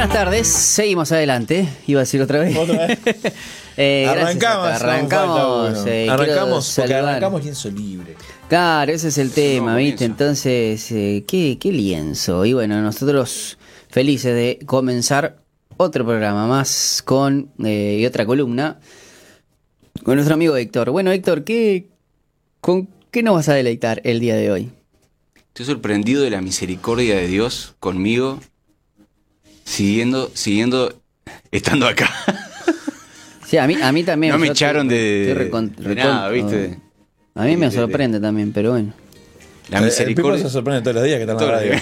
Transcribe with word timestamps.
buenas 0.00 0.16
tardes, 0.16 0.48
seguimos 0.48 1.12
adelante. 1.12 1.68
Iba 1.86 2.00
a 2.00 2.04
decir 2.04 2.22
otra 2.22 2.38
vez. 2.38 2.56
Otra 2.56 2.86
vez. 2.86 2.98
Eh, 3.76 4.04
arrancamos. 4.06 4.66
Arrancamos. 4.66 5.70
Bueno. 5.70 5.86
eh, 5.86 6.10
arrancamos 6.10 6.74
porque 6.76 6.94
arrancamos 6.94 7.42
lienzo 7.42 7.70
libre. 7.70 8.14
Claro, 8.46 8.92
ese 8.92 9.08
es 9.08 9.16
el 9.16 9.30
tema, 9.30 9.74
¿viste? 9.76 10.04
comienzo. 10.04 10.04
Entonces, 10.04 10.92
eh, 10.92 11.24
¿qué, 11.26 11.56
qué 11.58 11.72
lienzo. 11.72 12.44
Y 12.44 12.52
bueno, 12.52 12.82
nosotros 12.82 13.56
felices 13.88 14.34
de 14.34 14.58
comenzar 14.66 15.38
otro 15.78 16.04
programa 16.04 16.46
más 16.46 17.00
con 17.02 17.52
eh, 17.64 17.98
y 18.00 18.04
otra 18.04 18.26
columna 18.26 18.80
con 20.02 20.16
nuestro 20.16 20.34
amigo 20.34 20.56
Héctor. 20.56 20.90
Bueno, 20.90 21.10
Héctor, 21.12 21.44
¿qué, 21.44 21.88
¿con 22.60 22.90
qué 23.10 23.22
nos 23.22 23.36
vas 23.36 23.48
a 23.48 23.54
deleitar 23.54 24.02
el 24.04 24.20
día 24.20 24.34
de 24.34 24.50
hoy? 24.50 24.70
Estoy 25.54 25.64
sorprendido 25.64 26.22
de 26.22 26.30
la 26.30 26.42
misericordia 26.42 27.16
de 27.16 27.28
Dios 27.28 27.76
conmigo, 27.78 28.40
siguiendo, 29.70 30.30
siguiendo, 30.34 31.00
estando 31.50 31.86
acá. 31.86 32.10
Sí, 33.46 33.56
a 33.58 33.66
mí, 33.66 33.74
a 33.82 33.90
mí 33.90 34.04
también. 34.04 34.32
no 34.32 34.38
me 34.38 34.46
echaron 34.46 34.86
estoy- 34.88 35.24
de, 35.34 35.50
recon- 35.50 35.74
de 35.74 35.94
nada, 35.96 36.28
¿viste? 36.28 36.78
A 37.34 37.42
mí 37.44 37.56
me 37.56 37.66
De- 37.66 37.72
de- 37.72 37.76
sorprende 37.78 38.20
también, 38.20 38.52
pero 38.52 38.70
bueno, 38.70 38.92
La 39.70 39.78
Eh, 39.78 39.80
El 39.80 39.84
misericordia. 39.86 40.44
se 40.44 40.50
sorprende 40.50 40.82
todos 40.82 40.94
los 40.94 41.04
días 41.04 41.16
que 41.16 41.22
está 41.22 41.32
en 41.32 41.38
la 41.40 41.50
radio. 41.52 41.72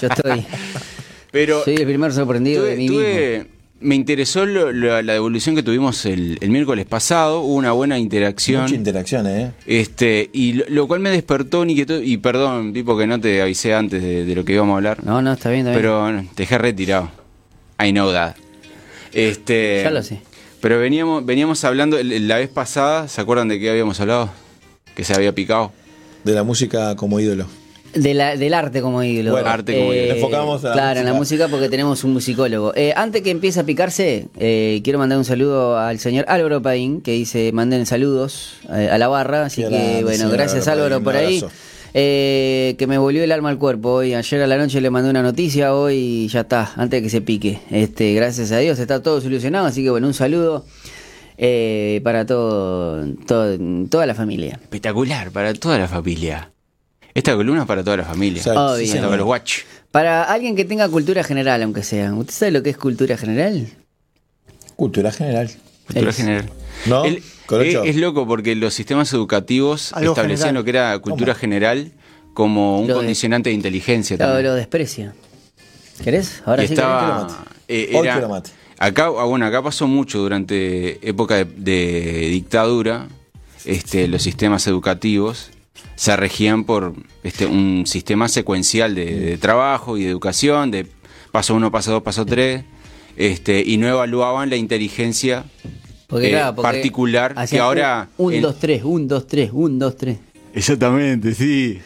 yo 0.00 0.06
estoy. 0.08 0.46
Pero 1.32 1.64
Soy 1.64 1.74
el 1.74 1.84
primer 1.84 2.12
sorprendido 2.12 2.62
de 2.62 2.74
tuve- 2.74 2.76
mí 2.76 2.88
mismo. 2.90 3.53
Me 3.84 3.94
interesó 3.94 4.44
lo- 4.46 4.72
lo- 4.72 5.00
la 5.02 5.12
devolución 5.12 5.54
que 5.54 5.62
tuvimos 5.62 6.04
el, 6.06 6.38
el 6.40 6.50
miércoles 6.50 6.86
pasado, 6.86 7.40
hubo 7.42 7.54
una 7.54 7.70
buena 7.72 7.98
interacción. 7.98 8.62
Mucha 8.62 8.74
interacción, 8.74 9.26
¿eh? 9.28 9.52
Este, 9.66 10.30
y 10.32 10.54
lo, 10.54 10.64
lo 10.68 10.88
cual 10.88 11.00
me 11.00 11.10
despertó 11.10 11.64
ni 11.64 11.76
que 11.76 12.00
y 12.04 12.16
perdón, 12.16 12.72
tipo 12.72 12.96
que 12.98 13.06
no 13.06 13.20
te 13.20 13.40
avisé 13.42 13.74
antes 13.74 14.02
de, 14.02 14.24
de 14.24 14.34
lo 14.34 14.44
que 14.44 14.54
íbamos 14.54 14.74
a 14.74 14.76
hablar. 14.78 15.04
No, 15.04 15.22
no, 15.22 15.32
está 15.34 15.50
bien, 15.50 15.60
está 15.66 15.70
bien. 15.70 15.80
Pero 15.82 16.00
bueno, 16.02 16.26
te 16.34 16.42
dejé 16.42 16.58
retirado. 16.58 17.10
I 17.84 17.92
know 17.92 18.10
that. 18.12 18.34
Este, 19.12 19.82
Ya 19.84 19.90
lo 19.90 20.02
sé. 20.02 20.20
Pero 20.60 20.78
veníamos, 20.78 21.24
veníamos 21.26 21.62
hablando 21.64 21.98
la 22.02 22.36
vez 22.38 22.48
pasada, 22.48 23.06
¿se 23.08 23.20
acuerdan 23.20 23.48
de 23.48 23.60
qué 23.60 23.70
habíamos 23.70 24.00
hablado? 24.00 24.30
Que 24.96 25.04
se 25.04 25.12
había 25.14 25.34
picado. 25.34 25.72
De 26.24 26.32
la 26.32 26.42
música 26.42 26.96
como 26.96 27.20
ídolo. 27.20 27.46
De 27.94 28.14
la- 28.14 28.36
del 28.36 28.54
arte 28.54 28.80
como 28.80 29.02
ídolo. 29.02 29.30
Bueno, 29.32 29.48
arte 29.48 29.78
como 29.78 29.94
ídolo. 29.94 30.14
Enfocamos 30.14 30.64
a 30.64 30.68
la 30.68 30.72
Claro, 30.74 31.00
en 31.00 31.06
la 31.06 31.12
música. 31.14 31.48
porque 31.48 31.68
tenemos 31.68 32.02
un 32.04 32.12
musicólogo. 32.12 32.72
Eh, 32.74 32.92
antes 32.96 33.22
que 33.22 33.30
empiece 33.30 33.60
a 33.60 33.64
picarse, 33.64 34.26
eh, 34.38 34.80
quiero 34.82 34.98
mandar 34.98 35.18
un 35.18 35.24
saludo 35.24 35.78
al 35.78 35.98
señor 35.98 36.24
Álvaro 36.28 36.60
Paín, 36.62 37.00
que 37.00 37.12
dice, 37.12 37.52
manden 37.52 37.86
saludos 37.86 38.54
eh, 38.74 38.88
a 38.90 38.98
la 38.98 39.08
barra. 39.08 39.44
Así 39.46 39.62
que, 39.62 40.00
bueno, 40.02 40.28
gracias 40.30 40.66
Álvaro 40.68 40.96
Álvaro 40.96 41.04
Paín, 41.04 41.40
por 41.40 41.46
ahí. 41.48 41.54
Eh, 41.96 42.74
que 42.76 42.88
me 42.88 42.98
volvió 42.98 43.22
el 43.22 43.30
alma 43.30 43.50
al 43.50 43.58
cuerpo 43.58 43.92
hoy. 43.92 44.14
Ayer 44.14 44.42
a 44.42 44.48
la 44.48 44.58
noche 44.58 44.80
le 44.80 44.90
mandé 44.90 45.10
una 45.10 45.22
noticia, 45.22 45.74
hoy 45.76 46.26
ya 46.26 46.40
está, 46.40 46.72
antes 46.76 46.98
de 46.98 47.02
que 47.04 47.10
se 47.10 47.20
pique. 47.20 47.60
Este, 47.70 48.14
gracias 48.14 48.50
a 48.50 48.58
Dios 48.58 48.80
está 48.80 49.00
todo 49.00 49.20
solucionado, 49.20 49.66
así 49.66 49.84
que 49.84 49.90
bueno, 49.90 50.08
un 50.08 50.14
saludo 50.14 50.64
eh, 51.38 52.00
para 52.02 52.26
todo, 52.26 53.04
todo- 53.26 53.56
toda 53.88 54.06
la 54.06 54.14
familia. 54.14 54.58
Espectacular 54.60 55.30
para 55.30 55.54
toda 55.54 55.78
la 55.78 55.86
familia. 55.86 56.50
Esta 57.14 57.34
columna 57.36 57.62
es 57.62 57.66
para 57.68 57.84
toda 57.84 57.98
la 57.98 58.04
familia. 58.04 58.42
Obvio. 58.44 58.86
sí, 58.86 58.98
para 58.98 59.16
los 59.16 59.26
watch. 59.26 59.60
Para 59.92 60.24
alguien 60.24 60.56
que 60.56 60.64
tenga 60.64 60.88
cultura 60.88 61.22
general, 61.22 61.62
aunque 61.62 61.82
sea. 61.84 62.12
¿Usted 62.12 62.32
sabe 62.34 62.50
lo 62.52 62.62
que 62.62 62.70
es 62.70 62.76
cultura 62.76 63.16
general? 63.16 63.68
Cultura 64.76 65.12
general. 65.12 65.50
Cultura 65.86 66.10
Es- 66.10 66.16
general. 66.16 66.50
¿No? 66.86 67.04
El- 67.04 67.22
Colocho. 67.46 67.84
es, 67.84 67.90
es 67.90 67.96
loco 67.96 68.26
porque 68.26 68.54
los 68.56 68.72
sistemas 68.74 69.12
educativos 69.12 69.92
Algo 69.92 70.12
establecían 70.12 70.48
general. 70.48 70.54
lo 70.54 70.64
que 70.64 70.70
era 70.70 70.98
cultura 70.98 71.32
¿Cómo? 71.34 71.40
general 71.40 71.92
como 72.32 72.80
un 72.80 72.88
Lo 72.88 72.94
condicionante 72.96 73.50
de 73.50 73.54
inteligencia 73.54 74.16
Claro, 74.16 74.40
lo 74.42 74.54
desprecia. 74.54 75.14
¿Querés? 76.02 76.42
Ahora 76.46 76.64
y 76.64 76.68
sí 76.68 76.72
estaba 76.74 77.20
mate. 77.24 77.34
eh, 77.68 77.90
Hoy 77.94 78.00
era- 78.06 78.12
quiero 78.14 78.28
mate. 78.30 78.50
acá 78.78 79.04
ah, 79.06 79.24
bueno 79.24 79.44
acá 79.46 79.62
pasó 79.62 79.86
mucho 79.86 80.18
durante 80.20 81.06
época 81.08 81.36
de, 81.36 81.44
de 81.44 82.28
dictadura 82.30 83.06
este 83.66 84.08
los 84.08 84.22
sistemas 84.22 84.66
educativos 84.66 85.50
se 85.96 86.16
regían 86.16 86.64
por 86.64 86.94
este 87.22 87.46
un 87.46 87.84
sistema 87.86 88.28
secuencial 88.28 88.94
de, 88.94 89.06
de 89.14 89.38
trabajo 89.38 89.96
y 89.98 90.04
de 90.04 90.10
educación 90.10 90.70
de 90.70 90.86
paso 91.32 91.54
uno 91.54 91.70
paso 91.70 91.92
dos 91.92 92.02
paso 92.02 92.24
tres 92.26 92.64
este 93.16 93.62
y 93.64 93.76
no 93.76 93.88
evaluaban 93.88 94.50
la 94.50 94.56
inteligencia 94.56 95.44
Porque, 96.06 96.28
eh, 96.28 96.30
claro, 96.30 96.54
porque 96.56 96.72
particular 96.72 97.34
que 97.48 97.58
ahora 97.60 98.08
Un, 98.18 98.34
en- 98.34 98.42
2, 98.42 98.58
3, 98.58 98.82
1, 98.84 99.06
2, 99.06 99.26
3, 99.26 99.50
1, 99.52 99.78
2, 99.78 99.96
3. 99.96 100.18
exactamente 100.54 101.34
sí 101.34 101.78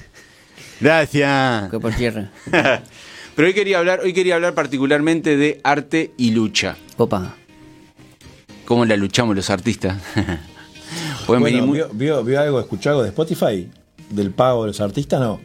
gracias 0.81 1.71
Que 1.71 1.78
por 1.81 1.93
tierra. 1.94 2.31
pero 3.34 3.48
hoy 3.48 3.54
quería 3.54 3.78
hablar 3.78 4.00
hoy 4.03 4.12
quería 4.12 4.34
hablar 4.37 4.54
particularmente 4.54 5.37
de 5.37 5.60
arte 5.65 6.12
y 6.16 6.31
lucha 6.32 6.77
Opa. 6.97 7.34
cómo 8.65 8.84
la 8.84 8.97
luchamos 8.97 9.34
los 9.37 9.48
artistas. 9.50 9.98
Pueden 11.28 11.43
Bueno, 11.43 11.56
venir 11.59 11.62
muy... 11.69 11.77
¿vio, 11.78 11.89
vio, 11.93 12.25
vio 12.25 12.41
algo, 12.41 12.59
escuchó 12.59 12.89
algo 12.91 13.03
de 13.03 13.11
Spotify? 13.11 13.69
¿Del 14.11 14.31
pago 14.33 14.62
de 14.62 14.69
los 14.69 14.81
artistas? 14.81 15.21
No. 15.21 15.39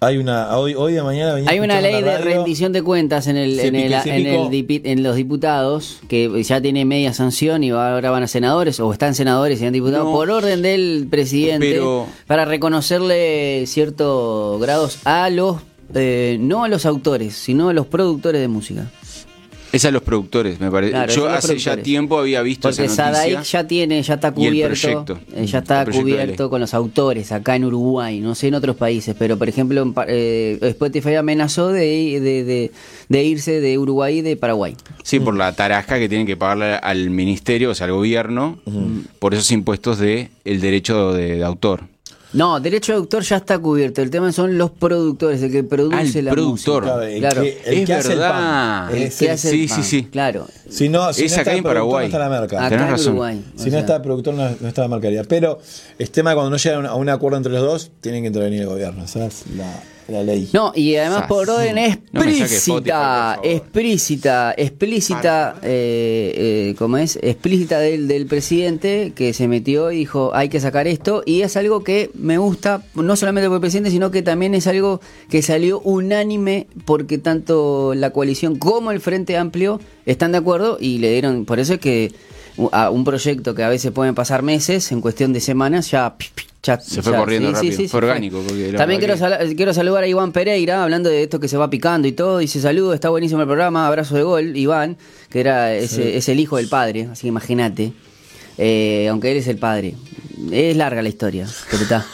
Hay 0.00 0.18
una. 0.18 0.56
Hoy, 0.58 0.74
hoy 0.74 0.94
de 0.94 1.02
mañana 1.04 1.34
Hay 1.46 1.60
una 1.60 1.80
ley 1.80 2.02
de 2.02 2.18
rendición 2.18 2.72
de 2.72 2.82
cuentas 2.82 3.28
en 3.28 3.36
el, 3.36 3.60
en, 3.60 3.76
el, 3.76 3.92
pique, 3.94 4.10
en, 4.16 4.26
el 4.26 4.32
pico. 4.32 4.50
dipi- 4.50 4.80
en 4.84 5.02
los 5.04 5.14
diputados 5.14 6.00
que 6.08 6.42
ya 6.42 6.60
tiene 6.60 6.84
media 6.84 7.12
sanción 7.14 7.62
y 7.62 7.70
ahora 7.70 8.10
van 8.10 8.24
a 8.24 8.26
senadores 8.26 8.80
o 8.80 8.92
están 8.92 9.14
senadores 9.14 9.62
y 9.62 9.66
han 9.66 9.72
diputados 9.72 10.06
No. 10.06 10.12
por 10.12 10.28
orden 10.30 10.60
del 10.62 11.06
presidente 11.08 11.70
Pero- 11.74 12.08
para 12.26 12.44
reconocerle 12.44 13.62
ciertos 13.68 14.60
grados 14.60 14.98
a 15.04 15.30
los 15.30 15.58
eh, 15.94 16.36
no 16.40 16.64
a 16.64 16.68
los 16.68 16.84
autores 16.86 17.34
sino 17.34 17.68
a 17.68 17.72
los 17.72 17.86
productores 17.86 18.40
de 18.40 18.48
música 18.48 18.90
Es 19.72 19.84
a 19.86 19.90
los 19.90 20.02
productores, 20.02 20.60
me 20.60 20.70
parece. 20.70 20.92
Claro, 20.92 21.12
Yo 21.14 21.28
hace 21.30 21.56
ya 21.58 21.76
tiempo 21.78 22.18
había 22.18 22.42
visto 22.42 22.68
porque 22.68 22.84
esa 22.84 23.06
noticia. 23.10 23.30
Sadaic 23.32 23.42
ya 23.50 23.66
tiene 23.66 24.02
ya 24.02 24.14
está 24.14 24.32
cubierto 24.32 24.78
proyecto. 25.06 25.20
eh, 25.34 25.46
ya 25.46 25.58
está 25.60 25.84
cubierto 25.86 26.50
con 26.50 26.60
los 26.60 26.74
autores 26.74 27.32
acá 27.32 27.56
en 27.56 27.64
Uruguay 27.64 28.20
no 28.20 28.34
sé 28.34 28.48
en 28.48 28.54
otros 28.54 28.76
países 28.76 29.16
pero 29.18 29.38
por 29.38 29.48
ejemplo 29.48 29.90
eh, 30.08 30.58
Spotify 30.60 31.14
amenazó 31.14 31.68
de, 31.68 32.20
de, 32.20 32.44
de- 32.44 32.70
de 33.08 33.24
irse 33.24 33.60
de 33.60 33.78
Uruguay 33.78 34.18
y 34.18 34.22
de 34.22 34.36
Paraguay 34.36 34.76
Sí, 35.02 35.20
por 35.20 35.34
la 35.36 35.52
tarasca 35.54 35.98
que 35.98 36.08
tienen 36.08 36.26
que 36.26 36.36
pagarle 36.36 36.74
al 36.74 37.08
ministerio, 37.10 37.70
o 37.70 37.74
sea, 37.74 37.86
al 37.86 37.92
gobierno, 37.92 38.58
por 39.18 39.32
esos 39.34 39.50
impuestos 39.52 39.98
de 39.98 40.28
el 40.44 40.60
derecho 40.60 41.12
de, 41.12 41.36
de 41.36 41.44
autor. 41.44 41.80
No, 42.34 42.58
derecho 42.60 42.92
de 42.92 42.98
autor 42.98 43.22
ya 43.22 43.36
está 43.36 43.58
cubierto. 43.58 44.00
El 44.00 44.08
tema 44.10 44.32
son 44.32 44.56
los 44.56 44.70
productores, 44.70 45.42
el 45.42 45.52
que 45.52 45.64
produce 45.64 45.96
Ah, 45.96 46.02
el 46.18 46.24
la 46.24 46.30
productor. 46.32 46.82
música. 46.84 46.94
Claro, 46.94 47.02
el 47.02 47.20
Claro. 47.20 47.42
que, 47.42 47.62
el 47.66 47.74
Es 47.80 47.86
que 47.86 47.94
hace 47.94 48.12
el 48.12 48.18
verdad. 48.18 48.30
pan. 48.88 48.96
El 48.96 49.02
Es 49.02 49.16
que 49.18 49.24
el- 49.26 49.30
hace 49.32 49.50
sí, 49.50 49.62
el 49.62 49.68
sí, 49.68 49.74
pan, 49.74 49.84
sí. 49.84 50.02
Claro. 50.04 50.46
Si 50.70 50.88
no, 50.88 51.12
si 51.12 51.24
Es 51.26 51.32
no 51.32 51.34
acá 51.34 51.50
está 51.50 51.56
en 51.58 51.62
Paraguay. 51.62 52.02
no 52.04 52.06
está 52.06 52.18
la 52.18 52.40
merca. 52.40 52.58
Acá 52.58 52.68
Tenés 52.70 52.84
en 52.86 52.90
razón. 52.92 53.08
Uruguay. 53.12 53.44
Si 53.56 53.70
no 53.70 53.78
está 53.78 53.96
el 53.96 54.02
productor, 54.02 54.34
no, 54.34 54.50
no 54.60 54.68
está 54.68 54.82
la 54.82 54.88
marcaría. 54.88 55.24
Pero 55.24 55.58
este 55.98 56.14
tema, 56.14 56.32
cuando 56.34 56.50
no 56.50 56.56
llegan 56.56 56.86
a 56.86 56.94
un 56.94 57.08
acuerdo 57.10 57.36
entre 57.36 57.52
los 57.52 57.62
dos, 57.62 57.90
tienen 58.00 58.22
que 58.22 58.28
intervenir 58.28 58.62
el 58.62 58.66
gobierno. 58.68 59.04
Esa 59.04 59.26
es 59.26 59.44
la, 59.56 59.82
la 60.08 60.22
ley. 60.22 60.48
No, 60.52 60.72
y 60.74 60.96
además 60.96 61.26
por 61.28 61.48
orden 61.48 61.78
explícita, 61.78 63.38
explícita, 63.42 64.54
explícita, 64.56 65.56
eh, 65.62 66.32
eh, 66.34 66.74
¿cómo 66.78 66.96
es? 66.96 67.18
Explícita 67.22 67.78
del, 67.78 68.08
del 68.08 68.26
presidente 68.26 69.12
que 69.14 69.32
se 69.32 69.48
metió 69.48 69.92
y 69.92 69.98
dijo 69.98 70.32
hay 70.34 70.48
que 70.48 70.60
sacar 70.60 70.86
esto 70.86 71.22
y 71.24 71.42
es 71.42 71.56
algo 71.56 71.84
que 71.84 72.10
me 72.14 72.38
gusta, 72.38 72.82
no 72.94 73.16
solamente 73.16 73.48
por 73.48 73.56
el 73.56 73.60
presidente, 73.60 73.90
sino 73.90 74.10
que 74.10 74.22
también 74.22 74.54
es 74.54 74.66
algo 74.66 75.00
que 75.30 75.42
salió 75.42 75.80
unánime 75.80 76.66
porque 76.84 77.18
tanto 77.18 77.94
la 77.94 78.10
coalición 78.10 78.56
como 78.56 78.90
el 78.90 79.00
Frente 79.00 79.36
Amplio 79.36 79.80
están 80.06 80.32
de 80.32 80.38
acuerdo 80.38 80.78
y 80.80 80.98
le 80.98 81.12
dieron, 81.12 81.44
por 81.44 81.60
eso 81.60 81.74
es 81.74 81.80
que 81.80 82.12
a 82.72 82.90
un 82.90 83.04
proyecto 83.04 83.54
que 83.54 83.62
a 83.62 83.68
veces 83.68 83.92
pueden 83.92 84.14
pasar 84.14 84.42
meses, 84.42 84.92
en 84.92 85.00
cuestión 85.00 85.32
de 85.32 85.40
semanas, 85.40 85.90
ya... 85.90 86.16
Se 86.62 87.02
fue 87.02 87.12
ya- 87.12 87.18
corriendo 87.18 87.48
sí, 87.50 87.54
rápido. 87.54 87.76
sí, 87.76 87.88
Fue 87.88 87.98
orgánico, 87.98 88.40
porque 88.46 88.72
También 88.76 89.00
quiero, 89.00 89.16
sal- 89.16 89.54
quiero 89.56 89.74
saludar 89.74 90.04
a 90.04 90.06
Iván 90.06 90.30
Pereira, 90.30 90.82
hablando 90.84 91.08
de 91.10 91.24
esto 91.24 91.40
que 91.40 91.48
se 91.48 91.56
va 91.56 91.68
picando 91.68 92.06
y 92.06 92.12
todo. 92.12 92.38
Dice 92.38 92.60
saludo, 92.60 92.94
está 92.94 93.08
buenísimo 93.08 93.40
el 93.40 93.46
programa, 93.48 93.86
abrazo 93.88 94.14
de 94.14 94.22
gol, 94.22 94.56
Iván, 94.56 94.96
que 95.28 95.40
era 95.40 95.74
ese, 95.74 96.16
es 96.16 96.28
el 96.28 96.38
hijo 96.38 96.58
del 96.58 96.68
padre, 96.68 97.08
así 97.10 97.22
que 97.22 97.28
imagínate. 97.28 97.92
Eh, 98.58 99.08
aunque 99.10 99.32
él 99.32 99.38
es 99.38 99.48
el 99.48 99.58
padre. 99.58 99.94
Es 100.52 100.76
larga 100.76 101.02
la 101.02 101.08
historia, 101.08 101.46
está. 101.82 102.06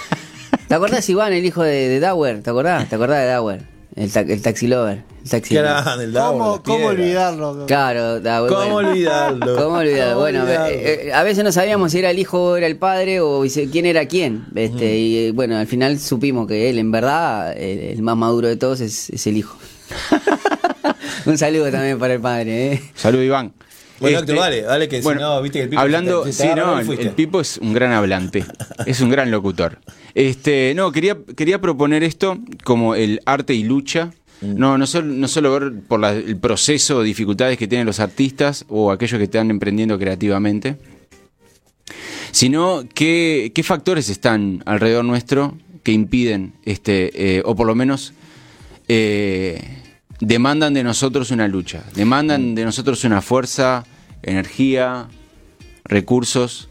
¿Te 0.68 0.74
acordás, 0.74 1.06
Iván, 1.10 1.32
el 1.34 1.44
hijo 1.44 1.62
de, 1.62 1.88
de 1.88 2.00
Dauer? 2.00 2.42
¿Te 2.42 2.48
acordás? 2.50 2.88
¿Te 2.88 2.94
acordás 2.94 3.18
de 3.20 3.26
Dauer? 3.26 3.62
El, 3.94 4.10
ta- 4.10 4.20
el 4.20 4.40
taxi 4.40 4.68
lover. 4.68 5.02
El 5.24 5.30
taxi 5.30 5.54
¿Qué 5.54 5.60
lover. 5.60 5.70
harán 5.76 6.00
el 6.00 6.12
Davo, 6.12 6.62
¿Cómo, 6.64 6.86
olvidarlo? 6.86 7.66
Claro. 7.66 8.20
¿Cómo 8.48 8.70
bueno. 8.72 8.88
olvidarlo? 8.90 9.56
¿Cómo 9.62 9.76
olvidarlo? 9.78 10.14
¿Cómo 10.14 10.20
Bueno, 10.20 10.42
olvidarlo? 10.42 10.66
eh, 10.74 11.08
eh, 11.08 11.12
a 11.12 11.22
veces 11.22 11.44
no 11.44 11.52
sabíamos 11.52 11.92
si 11.92 11.98
era 11.98 12.10
el 12.10 12.18
hijo 12.18 12.42
o 12.42 12.56
era 12.56 12.66
el 12.66 12.76
padre 12.76 13.20
o 13.20 13.44
quién 13.70 13.86
era 13.86 14.06
quién. 14.06 14.46
Este, 14.54 14.96
Y 14.98 15.16
eh, 15.26 15.32
bueno, 15.32 15.56
al 15.56 15.66
final 15.66 15.98
supimos 15.98 16.46
que 16.48 16.70
él, 16.70 16.78
en 16.78 16.90
verdad, 16.90 17.52
el, 17.56 17.78
el 17.80 18.02
más 18.02 18.16
maduro 18.16 18.48
de 18.48 18.56
todos 18.56 18.80
es, 18.80 19.10
es 19.10 19.26
el 19.26 19.36
hijo. 19.36 19.56
Un 21.26 21.38
saludo 21.38 21.70
también 21.70 21.98
para 21.98 22.14
el 22.14 22.20
padre. 22.20 22.72
¿eh? 22.72 22.82
Salud, 22.94 23.20
Iván. 23.22 23.52
Bueno, 24.00 24.18
Este, 24.18 24.34
dale, 24.34 24.62
dale, 24.62 24.88
que 24.88 24.96
si 24.96 25.02
bueno, 25.04 25.20
no, 25.20 25.42
viste 25.42 25.60
que 25.60 25.62
el 25.64 25.68
Pipo 25.70 25.80
Hablando, 25.80 26.24
sí, 26.32 26.48
no, 26.56 26.66
¿dónde 26.74 26.94
el, 26.94 27.00
el 27.00 27.10
Pipo 27.10 27.40
es 27.40 27.58
un 27.58 27.72
gran 27.72 27.92
hablante, 27.92 28.44
es 28.84 29.00
un 29.00 29.10
gran 29.10 29.30
locutor. 29.30 29.78
Este, 30.14 30.72
no, 30.74 30.90
quería, 30.90 31.16
quería 31.36 31.60
proponer 31.60 32.02
esto 32.02 32.36
como 32.64 32.96
el 32.96 33.20
arte 33.26 33.54
y 33.54 33.62
lucha, 33.62 34.10
No, 34.42 34.76
no 34.76 34.86
solo, 34.86 35.06
no 35.06 35.28
solo 35.28 35.52
ver 35.58 35.72
por 35.86 36.00
la- 36.00 36.12
el 36.12 36.36
proceso 36.36 36.98
o 36.98 37.02
dificultades 37.02 37.56
que 37.58 37.68
tienen 37.68 37.86
los 37.86 38.00
artistas 38.00 38.64
o 38.68 38.90
aquellos 38.90 39.18
que 39.18 39.24
están 39.24 39.50
emprendiendo 39.50 39.98
creativamente, 39.98 40.76
sino 42.30 42.84
qué, 42.94 43.52
qué 43.54 43.62
factores 43.62 44.08
están 44.08 44.62
alrededor 44.66 45.04
nuestro 45.04 45.56
que 45.82 45.92
impiden, 45.92 46.54
este, 46.64 47.38
eh, 47.38 47.42
o 47.44 47.54
por 47.54 47.66
lo 47.66 47.74
menos 47.74 48.12
eh, 48.88 49.62
demandan 50.20 50.74
de 50.74 50.82
nosotros 50.84 51.30
una 51.30 51.48
lucha, 51.48 51.84
demandan 51.94 52.54
de 52.54 52.64
nosotros 52.64 53.04
una 53.04 53.20
fuerza, 53.22 53.84
energía, 54.22 55.08
recursos, 55.84 56.68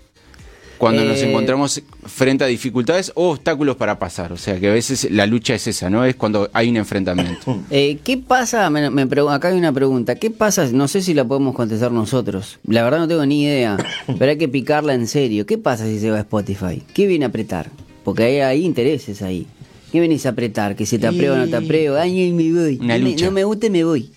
cuando 0.82 1.06
nos 1.06 1.22
Eh, 1.22 1.30
encontramos 1.30 1.80
frente 2.08 2.44
a 2.44 2.48
dificultades 2.48 3.12
o 3.14 3.30
obstáculos 3.30 3.76
para 3.76 4.00
pasar. 4.00 4.34
O 4.34 4.38
sea 4.38 4.60
que 4.60 4.68
a 4.68 4.74
veces 4.74 5.08
la 5.12 5.28
lucha 5.28 5.54
es 5.54 5.68
esa, 5.68 5.92
¿no? 5.92 6.04
Es 6.04 6.16
cuando 6.16 6.50
hay 6.54 6.70
un 6.70 6.78
enfrentamiento. 6.78 7.60
Eh, 7.70 8.00
¿Qué 8.04 8.18
pasa? 8.18 8.68
Me, 8.72 8.90
me 8.90 9.04
acá 9.30 9.50
hay 9.50 9.58
una 9.58 9.72
pregunta. 9.72 10.16
¿Qué 10.16 10.32
pasa? 10.32 10.68
No 10.74 10.88
sé 10.88 11.04
si 11.04 11.14
la 11.14 11.24
podemos 11.24 11.56
contestar 11.56 11.92
nosotros. 11.92 12.58
La 12.66 12.84
verdad 12.84 12.98
no 12.98 13.08
tengo 13.08 13.26
ni 13.28 13.44
idea. 13.44 13.78
Pero 14.18 14.32
hay 14.32 14.38
que 14.40 14.48
picarla 14.48 14.96
en 14.96 15.06
serio. 15.06 15.46
¿Qué 15.46 15.60
pasa 15.60 15.86
si 15.86 16.00
se 16.00 16.10
va 16.10 16.18
a 16.18 16.22
Spotify? 16.22 16.82
¿Qué 16.96 17.06
viene 17.06 17.26
a 17.26 17.28
apretar? 17.28 17.70
Porque 18.04 18.24
hay, 18.24 18.40
hay 18.40 18.66
intereses 18.66 19.22
ahí. 19.22 19.46
¿Qué 19.92 20.00
venís 20.00 20.26
a 20.26 20.30
apretar? 20.30 20.76
¿Que 20.76 20.88
si 20.88 20.98
te 20.98 21.06
apruebo 21.06 21.36
o 21.36 21.38
no 21.38 21.48
te 21.48 21.58
apruebo? 21.58 21.98
Ay, 21.98 22.32
me 22.32 22.52
voy. 22.52 22.80
Una 22.82 22.98
no, 22.98 23.04
me, 23.06 23.16
no 23.16 23.32
me 23.32 23.44
gusta, 23.44 23.70
me 23.70 23.84
voy. 23.84 24.10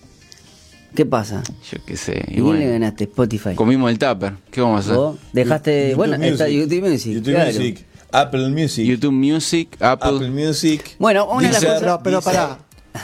¿Qué 0.94 1.05
pasa? 1.06 1.43
Yo 1.70 1.79
qué 1.85 1.96
sé. 1.96 2.25
¿Y 2.29 2.38
Y 2.38 2.43
quién 2.43 2.58
le 2.61 2.70
ganaste? 2.70 3.05
Spotify. 3.05 3.55
comimos 3.55 3.91
el 3.91 3.99
tupper. 3.99 4.35
¿Qué 4.50 4.61
vamos 4.61 4.76
a 4.76 4.81
hacer? 4.81 4.94
¿Vos 4.96 5.17
dejaste. 5.32 5.81
YouTube 5.91 5.96
bueno, 5.96 6.17
Music. 6.19 6.32
está 6.32 6.49
YouTube 6.49 6.88
Music. 6.88 7.12
YouTube 7.14 7.35
claro. 7.35 7.52
Music, 7.52 7.85
Apple 8.12 8.49
Music, 8.50 8.87
YouTube 8.87 9.12
Music, 9.12 9.76
Apple. 9.81 10.11
Apple 10.17 10.31
Music. 10.31 10.96
Bueno, 10.99 11.26
una 11.26 11.49
de 11.49 11.52
las 11.52 11.61
Deezer, 11.61 11.69
cosas- 11.69 11.81
Pero, 11.81 12.00
pero 12.05 12.17
Deezer. 12.20 12.32
pará. 12.32 12.58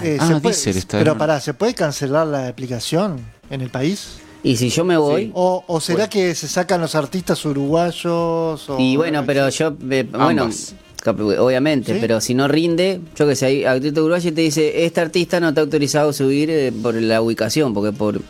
eh, 0.04 0.16
Ah, 0.20 0.26
se 0.28 0.32
puede- 0.34 0.42
Deezer 0.54 0.76
está 0.76 0.98
pero 0.98 1.12
bien. 1.12 1.18
pará, 1.18 1.40
¿se 1.40 1.54
puede 1.54 1.74
cancelar 1.74 2.26
la 2.28 2.46
aplicación 2.46 3.20
en 3.50 3.60
el 3.60 3.70
país? 3.70 4.18
Y 4.44 4.56
si 4.56 4.70
yo 4.70 4.84
me 4.84 4.96
voy. 4.96 5.32
¿O, 5.34 5.64
o 5.66 5.80
será 5.80 6.08
que 6.08 6.34
se 6.34 6.46
sacan 6.48 6.80
los 6.80 6.94
artistas 6.94 7.44
uruguayos? 7.44 8.70
o- 8.70 8.76
Y 8.78 8.96
bueno, 8.96 9.24
pero 9.26 9.48
yo, 9.48 9.76
eh, 9.90 10.06
bueno, 10.10 10.42
Ambas. 10.44 10.74
Obviamente, 11.06 11.94
¿Sí? 11.94 11.98
pero 12.00 12.20
si 12.20 12.34
no 12.34 12.48
rinde, 12.48 13.00
yo 13.16 13.26
que 13.26 13.36
sé, 13.36 13.46
hay 13.46 13.64
artista 13.64 14.00
uruguayo 14.00 14.30
y 14.30 14.32
te 14.32 14.40
dice, 14.40 14.84
este 14.84 15.00
artista 15.00 15.40
no 15.40 15.50
está 15.50 15.60
autorizado 15.60 16.10
a 16.10 16.12
subir 16.12 16.50
eh, 16.50 16.72
por 16.72 16.94
la 16.94 17.22
ubicación, 17.22 17.74
porque 17.74 17.92
por... 17.92 18.20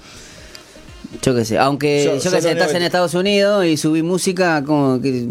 Yo 1.23 1.35
que 1.35 1.45
sé, 1.45 1.59
aunque 1.59 2.05
Yo- 2.05 2.17
yo, 2.19 2.31
que 2.31 2.41
sé, 2.41 2.53
estás 2.53 2.73
en 2.73 2.83
Estados 2.83 3.15
Unidos 3.15 3.67
y 3.67 3.77
subís 3.77 4.05
música, 4.05 4.63
como 4.65 5.01
que 5.01 5.27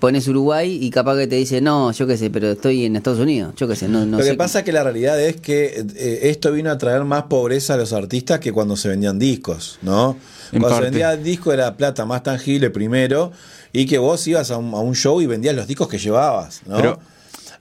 pones 0.00 0.26
Uruguay 0.26 0.78
y 0.82 0.90
capaz 0.90 1.16
que 1.18 1.28
te 1.28 1.36
dice, 1.36 1.60
no, 1.60 1.92
yo 1.92 2.06
que 2.08 2.16
sé, 2.16 2.30
pero 2.30 2.50
estoy 2.50 2.84
en 2.84 2.96
Estados 2.96 3.20
Unidos, 3.20 3.54
yo 3.56 3.68
que 3.68 3.76
sé, 3.76 3.86
no, 3.88 4.04
no 4.04 4.18
Lo 4.18 4.24
sé. 4.24 4.30
que 4.30 4.36
pasa 4.36 4.58
es 4.58 4.64
que 4.64 4.72
la 4.72 4.82
realidad 4.82 5.20
es 5.20 5.40
que 5.40 5.84
eh, 5.96 6.20
esto 6.24 6.50
vino 6.50 6.70
a 6.70 6.78
traer 6.78 7.04
más 7.04 7.24
pobreza 7.24 7.74
a 7.74 7.76
los 7.76 7.92
artistas 7.92 8.40
que 8.40 8.50
cuando 8.52 8.76
se 8.76 8.88
vendían 8.88 9.20
discos, 9.20 9.78
¿no? 9.82 10.16
En 10.52 10.60
cuando 10.60 10.78
se 10.78 10.84
vendía 10.84 11.12
el 11.12 11.22
disco 11.22 11.52
era 11.52 11.76
plata 11.76 12.04
más 12.04 12.24
tangible 12.24 12.70
primero 12.70 13.30
y 13.72 13.86
que 13.86 13.98
vos 13.98 14.26
ibas 14.26 14.50
a 14.50 14.56
un, 14.56 14.74
a 14.74 14.78
un 14.80 14.96
show 14.96 15.20
y 15.20 15.26
vendías 15.26 15.54
los 15.54 15.68
discos 15.68 15.86
que 15.88 15.98
llevabas, 15.98 16.62
¿no? 16.66 16.76
Pero- 16.76 16.98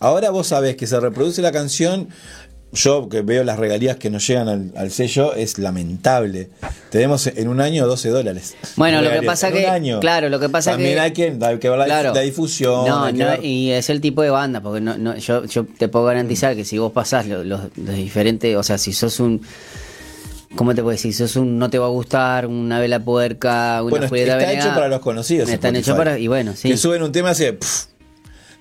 Ahora 0.01 0.29
vos 0.29 0.47
sabés 0.47 0.77
que 0.77 0.87
se 0.87 0.97
reproduce 0.97 1.41
la 1.41 1.51
canción, 1.51 2.07
yo 2.71 3.09
que 3.09 3.21
veo 3.21 3.43
las 3.43 3.57
regalías 3.57 3.97
que 3.97 4.09
nos 4.09 4.27
llegan 4.27 4.47
al, 4.47 4.71
al 4.75 4.91
sello, 4.91 5.33
es 5.33 5.57
lamentable. 5.57 6.49
Tenemos 6.91 7.25
en 7.27 7.47
un 7.47 7.61
año 7.61 7.87
12 7.87 8.09
dólares. 8.09 8.55
Bueno, 8.75 9.01
lo 9.01 9.09
que 9.09 9.23
pasa 9.23 9.47
En 9.47 9.53
que- 9.55 9.65
un 9.65 9.69
año. 9.71 9.99
claro, 9.99 10.29
lo 10.29 10.39
que 10.39 10.49
pasa 10.49 10.71
También 10.71 10.93
que- 10.93 10.99
hay 10.99 11.11
que, 11.13 11.37
hay 11.41 11.57
que 11.59 11.69
ver 11.69 11.77
la, 11.79 11.85
Claro. 11.85 12.13
la 12.13 12.21
difusión. 12.21 12.87
No, 12.87 13.11
no, 13.11 13.25
ver- 13.25 13.43
y 13.43 13.71
es 13.71 13.89
el 13.89 14.01
tipo 14.01 14.21
de 14.21 14.29
banda, 14.29 14.61
porque 14.61 14.81
no, 14.81 14.97
no, 14.97 15.17
yo, 15.17 15.45
yo 15.45 15.65
te 15.65 15.87
puedo 15.87 16.05
garantizar 16.05 16.55
que 16.55 16.63
si 16.65 16.77
vos 16.77 16.91
pasás 16.91 17.25
los, 17.27 17.45
los, 17.45 17.61
los 17.75 17.95
diferentes, 17.95 18.55
o 18.55 18.61
sea, 18.63 18.77
si 18.77 18.93
sos 18.93 19.19
un, 19.19 19.41
¿cómo 20.55 20.75
te 20.75 20.81
puedo 20.81 20.91
decir? 20.91 21.11
Si 21.13 21.17
sos 21.19 21.35
un 21.37 21.57
no 21.57 21.69
te 21.69 21.79
va 21.79 21.87
a 21.87 21.89
gustar, 21.89 22.45
una 22.47 22.79
vela 22.79 22.99
puerca, 23.03 23.81
una 23.81 23.89
Bueno, 23.89 24.05
está 24.05 24.15
Venegas, 24.37 24.65
hecho 24.65 24.73
para 24.75 24.87
los 24.89 24.99
conocidos. 24.99 25.49
Están 25.49 25.75
hechos 25.75 25.97
para, 25.97 26.19
y 26.19 26.27
bueno, 26.27 26.53
sí. 26.55 26.69
Que 26.69 26.77
suben 26.77 27.01
un 27.03 27.11
tema 27.11 27.31
así, 27.31 27.51
pff, 27.51 27.85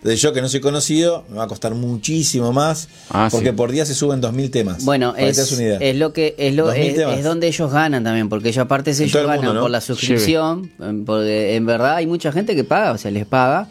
de 0.03 0.17
yo 0.17 0.33
que 0.33 0.41
no 0.41 0.49
soy 0.49 0.61
conocido, 0.61 1.25
me 1.29 1.37
va 1.39 1.45
a 1.45 1.49
costar 1.49 1.75
muchísimo 1.75 2.53
más, 2.53 2.89
Ah, 3.11 3.29
porque 3.31 3.51
sí. 3.51 3.53
por 3.53 3.73
día 3.73 3.85
se 3.85 3.95
suben 3.95 4.23
2.000 4.23 4.51
temas. 4.51 4.85
Bueno, 4.85 5.15
es, 5.17 5.37
des 5.37 5.53
una 5.53 5.63
idea. 5.63 5.79
es 5.79 5.97
lo 5.97 6.13
que 6.13 6.35
es 6.39 6.55
lo 6.55 6.67
2000 6.67 6.83
es, 6.83 6.99
es 7.19 7.25
donde 7.25 7.49
ellos 7.49 7.73
ganan 7.73 8.05
también, 8.05 8.29
porque 8.29 8.51
ellos 8.51 8.63
aparte 8.65 8.93
ellos 8.93 9.13
el 9.15 9.27
ganan 9.27 9.37
mundo, 9.37 9.55
¿no? 9.55 9.61
por 9.63 9.71
la 9.71 9.81
suscripción, 9.81 10.71
porque 11.05 11.57
en 11.57 11.67
verdad 11.67 11.97
hay 11.97 12.07
mucha 12.07 12.31
gente 12.33 12.55
que 12.55 12.65
paga, 12.65 12.93
o 12.93 12.99
sea, 12.99 13.11
les 13.11 13.27
paga. 13.27 13.69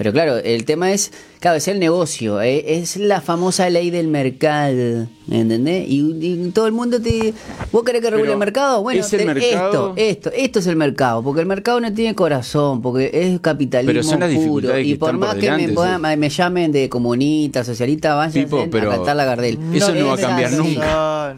Pero 0.00 0.14
claro, 0.14 0.38
el 0.38 0.64
tema 0.64 0.92
es, 0.94 1.12
claro, 1.40 1.58
es 1.58 1.68
el 1.68 1.78
negocio, 1.78 2.40
eh, 2.40 2.78
es 2.78 2.96
la 2.96 3.20
famosa 3.20 3.68
ley 3.68 3.90
del 3.90 4.08
mercado, 4.08 5.06
¿entendés? 5.30 5.84
Y, 5.86 6.00
y 6.22 6.50
todo 6.54 6.66
el 6.66 6.72
mundo 6.72 7.02
te... 7.02 7.34
¿Vos 7.70 7.82
querés 7.84 8.00
que 8.00 8.08
regule 8.08 8.22
Pero, 8.28 8.32
el 8.32 8.38
mercado? 8.38 8.82
Bueno, 8.82 9.00
¿es 9.02 9.12
el 9.12 9.18
te- 9.20 9.26
mercado? 9.26 9.92
esto, 9.94 9.94
esto, 9.96 10.30
esto 10.34 10.58
es 10.60 10.66
el 10.68 10.76
mercado, 10.76 11.22
porque 11.22 11.42
el 11.42 11.46
mercado 11.46 11.80
no 11.82 11.92
tiene 11.92 12.14
corazón, 12.14 12.80
porque 12.80 13.10
es 13.12 13.38
capitalismo 13.40 13.92
Pero 13.92 14.02
son 14.02 14.20
las 14.20 14.30
puro. 14.30 14.38
dificultades 14.40 14.86
Y 14.86 14.92
que 14.92 14.98
por 14.98 15.12
más 15.18 15.34
que 15.34 15.50
me, 15.50 15.68
puedan- 15.68 16.00
sí. 16.12 16.16
me 16.16 16.28
llamen 16.30 16.72
de 16.72 16.88
comunista, 16.88 17.62
socialista, 17.62 18.14
vayan 18.14 18.46
a 18.46 18.70
cantar 18.88 19.16
la 19.16 19.24
Gardel. 19.26 19.58
eso 19.74 19.94
no 19.94 20.06
va 20.06 20.14
a 20.14 20.16
cambiar 20.16 20.48
así. 20.48 20.56
nunca. 20.56 21.36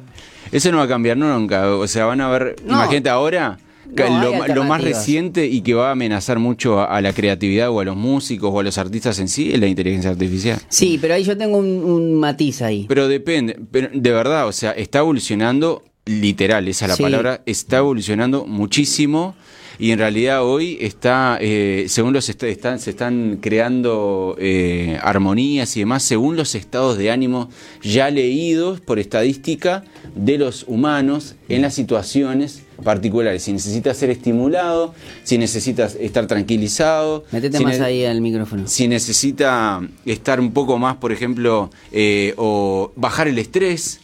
Eso 0.53 0.70
no 0.70 0.76
va 0.79 0.85
a 0.85 0.88
cambiar 0.88 1.17
nunca. 1.17 1.69
O 1.75 1.88
sea, 1.88 2.05
van 2.05 2.20
a 2.20 2.29
ver. 2.29 2.55
No. 2.65 2.75
Imagínate 2.75 3.08
ahora. 3.08 3.58
No, 3.97 4.47
lo, 4.47 4.55
lo 4.55 4.65
más 4.65 4.81
reciente 4.83 5.47
y 5.47 5.61
que 5.61 5.75
va 5.75 5.89
a 5.89 5.93
amenazar 5.93 6.39
mucho 6.39 6.81
a, 6.81 6.85
a 6.87 7.00
la 7.00 7.12
creatividad 7.12 7.71
o 7.71 7.81
a 7.81 7.85
los 7.85 7.97
músicos 7.97 8.50
o 8.53 8.61
a 8.61 8.62
los 8.62 8.79
artistas 8.79 9.19
en 9.19 9.29
sí 9.29 9.53
es 9.53 9.61
la 9.61 9.67
inteligencia 9.67 10.11
artificial. 10.11 10.59
Sí, 10.69 10.99
pero 11.00 11.15
ahí 11.15 11.25
yo 11.25 11.37
tengo 11.37 11.59
un, 11.59 11.67
un 11.85 12.15
matiz 12.15 12.62
ahí. 12.62 12.87
Pero 12.89 13.09
depende, 13.09 13.59
pero 13.71 13.89
de 13.93 14.11
verdad, 14.11 14.47
o 14.49 14.53
sea, 14.53 14.73
está 14.73 15.00
evolucionando 15.00 15.83
literal, 16.06 16.67
esa 16.69 16.87
es 16.87 16.89
la 16.91 16.97
Sí. 16.97 17.03
palabra, 17.03 17.43
está 17.47 17.79
evolucionando 17.79 18.44
muchísimo 18.47 19.35
y 19.82 19.90
en 19.90 19.99
realidad 19.99 20.44
hoy 20.44 20.79
está, 20.81 21.38
eh, 21.40 21.87
según 21.88 22.12
los 22.12 22.29
est- 22.29 22.44
están, 22.44 22.79
se 22.79 22.90
están 22.90 23.38
creando 23.40 24.37
eh, 24.38 24.96
armonías 25.02 25.76
y 25.76 25.81
demás, 25.81 26.05
según 26.05 26.37
los 26.37 26.55
estados 26.55 26.96
de 26.99 27.11
ánimo 27.11 27.49
ya 27.82 28.08
leídos 28.08 28.81
por 28.81 29.00
estadística 29.00 29.82
de 30.14 30.38
los 30.38 30.64
humanos 30.69 31.34
en 31.49 31.62
las 31.62 31.75
situaciones 31.75 32.62
particulares. 32.84 33.43
Si 33.43 33.52
necesitas 33.52 33.96
ser 33.96 34.11
estimulado, 34.11 34.94
si 35.25 35.37
necesitas 35.38 35.96
estar 36.00 36.26
tranquilizado. 36.29 37.25
Métete 37.32 37.58
si 37.58 37.64
más 37.64 37.81
ahí 37.81 38.05
al 38.05 38.20
micrófono. 38.20 38.69
si 38.69 38.87
necesita 38.88 39.81
estar 40.06 40.38
un 40.38 40.52
poco 40.52 40.79
más, 40.79 40.96
por 40.96 41.11
ejemplo, 41.11 41.70
eh, 41.90 42.34
o 42.37 42.93
bajar 42.94 43.26
el 43.26 43.38
estrés. 43.38 43.99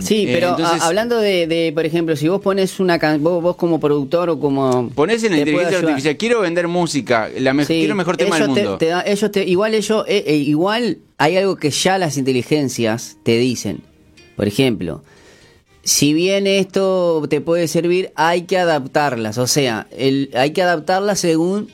Sí, 0.00 0.24
Eh, 0.26 0.30
pero 0.32 0.56
a- 0.64 0.86
hablando 0.86 1.18
de, 1.18 1.46
de, 1.46 1.70
por 1.74 1.84
ejemplo, 1.84 2.16
si 2.16 2.28
vos 2.28 2.40
pones 2.40 2.80
una 2.80 2.98
can 2.98 3.22
vos, 3.22 3.42
vos 3.42 3.56
como 3.56 3.78
productor 3.78 4.30
o 4.30 4.40
como... 4.40 4.88
Ponés 4.94 5.22
en 5.24 5.32
la 5.32 5.38
inteligencia 5.38 5.78
artificial, 5.78 6.16
quiero 6.16 6.40
vender 6.40 6.66
música, 6.66 7.28
la 7.38 7.52
me- 7.52 7.64
Sí, 7.64 7.74
quiero 7.80 7.92
el 7.92 7.96
mejor 7.98 8.16
tema 8.16 8.38
del 8.38 8.52
te- 8.54 8.62
mundo. 8.62 8.78
te 8.78 8.86
da- 8.86 9.02
ellos 9.06 9.30
te- 9.30 9.44
igual 9.44 9.74
ellos, 9.74 10.04
eh, 10.08 10.24
eh, 10.26 10.36
igual 10.36 10.98
hay 11.18 11.36
algo 11.36 11.56
que 11.56 11.70
ya 11.70 11.98
las 11.98 12.16
inteligencias 12.16 13.18
te 13.22 13.38
dicen. 13.38 13.82
Por 14.34 14.48
ejemplo, 14.48 15.02
si 15.84 16.14
bien 16.14 16.46
esto 16.46 17.24
te 17.28 17.40
puede 17.40 17.68
servir, 17.68 18.12
hay 18.16 18.42
que 18.42 18.58
adaptarlas. 18.58 19.38
O 19.38 19.46
sea, 19.46 19.86
el, 19.96 20.30
hay 20.34 20.50
que 20.52 20.62
adaptarlas 20.62 21.20
según 21.20 21.68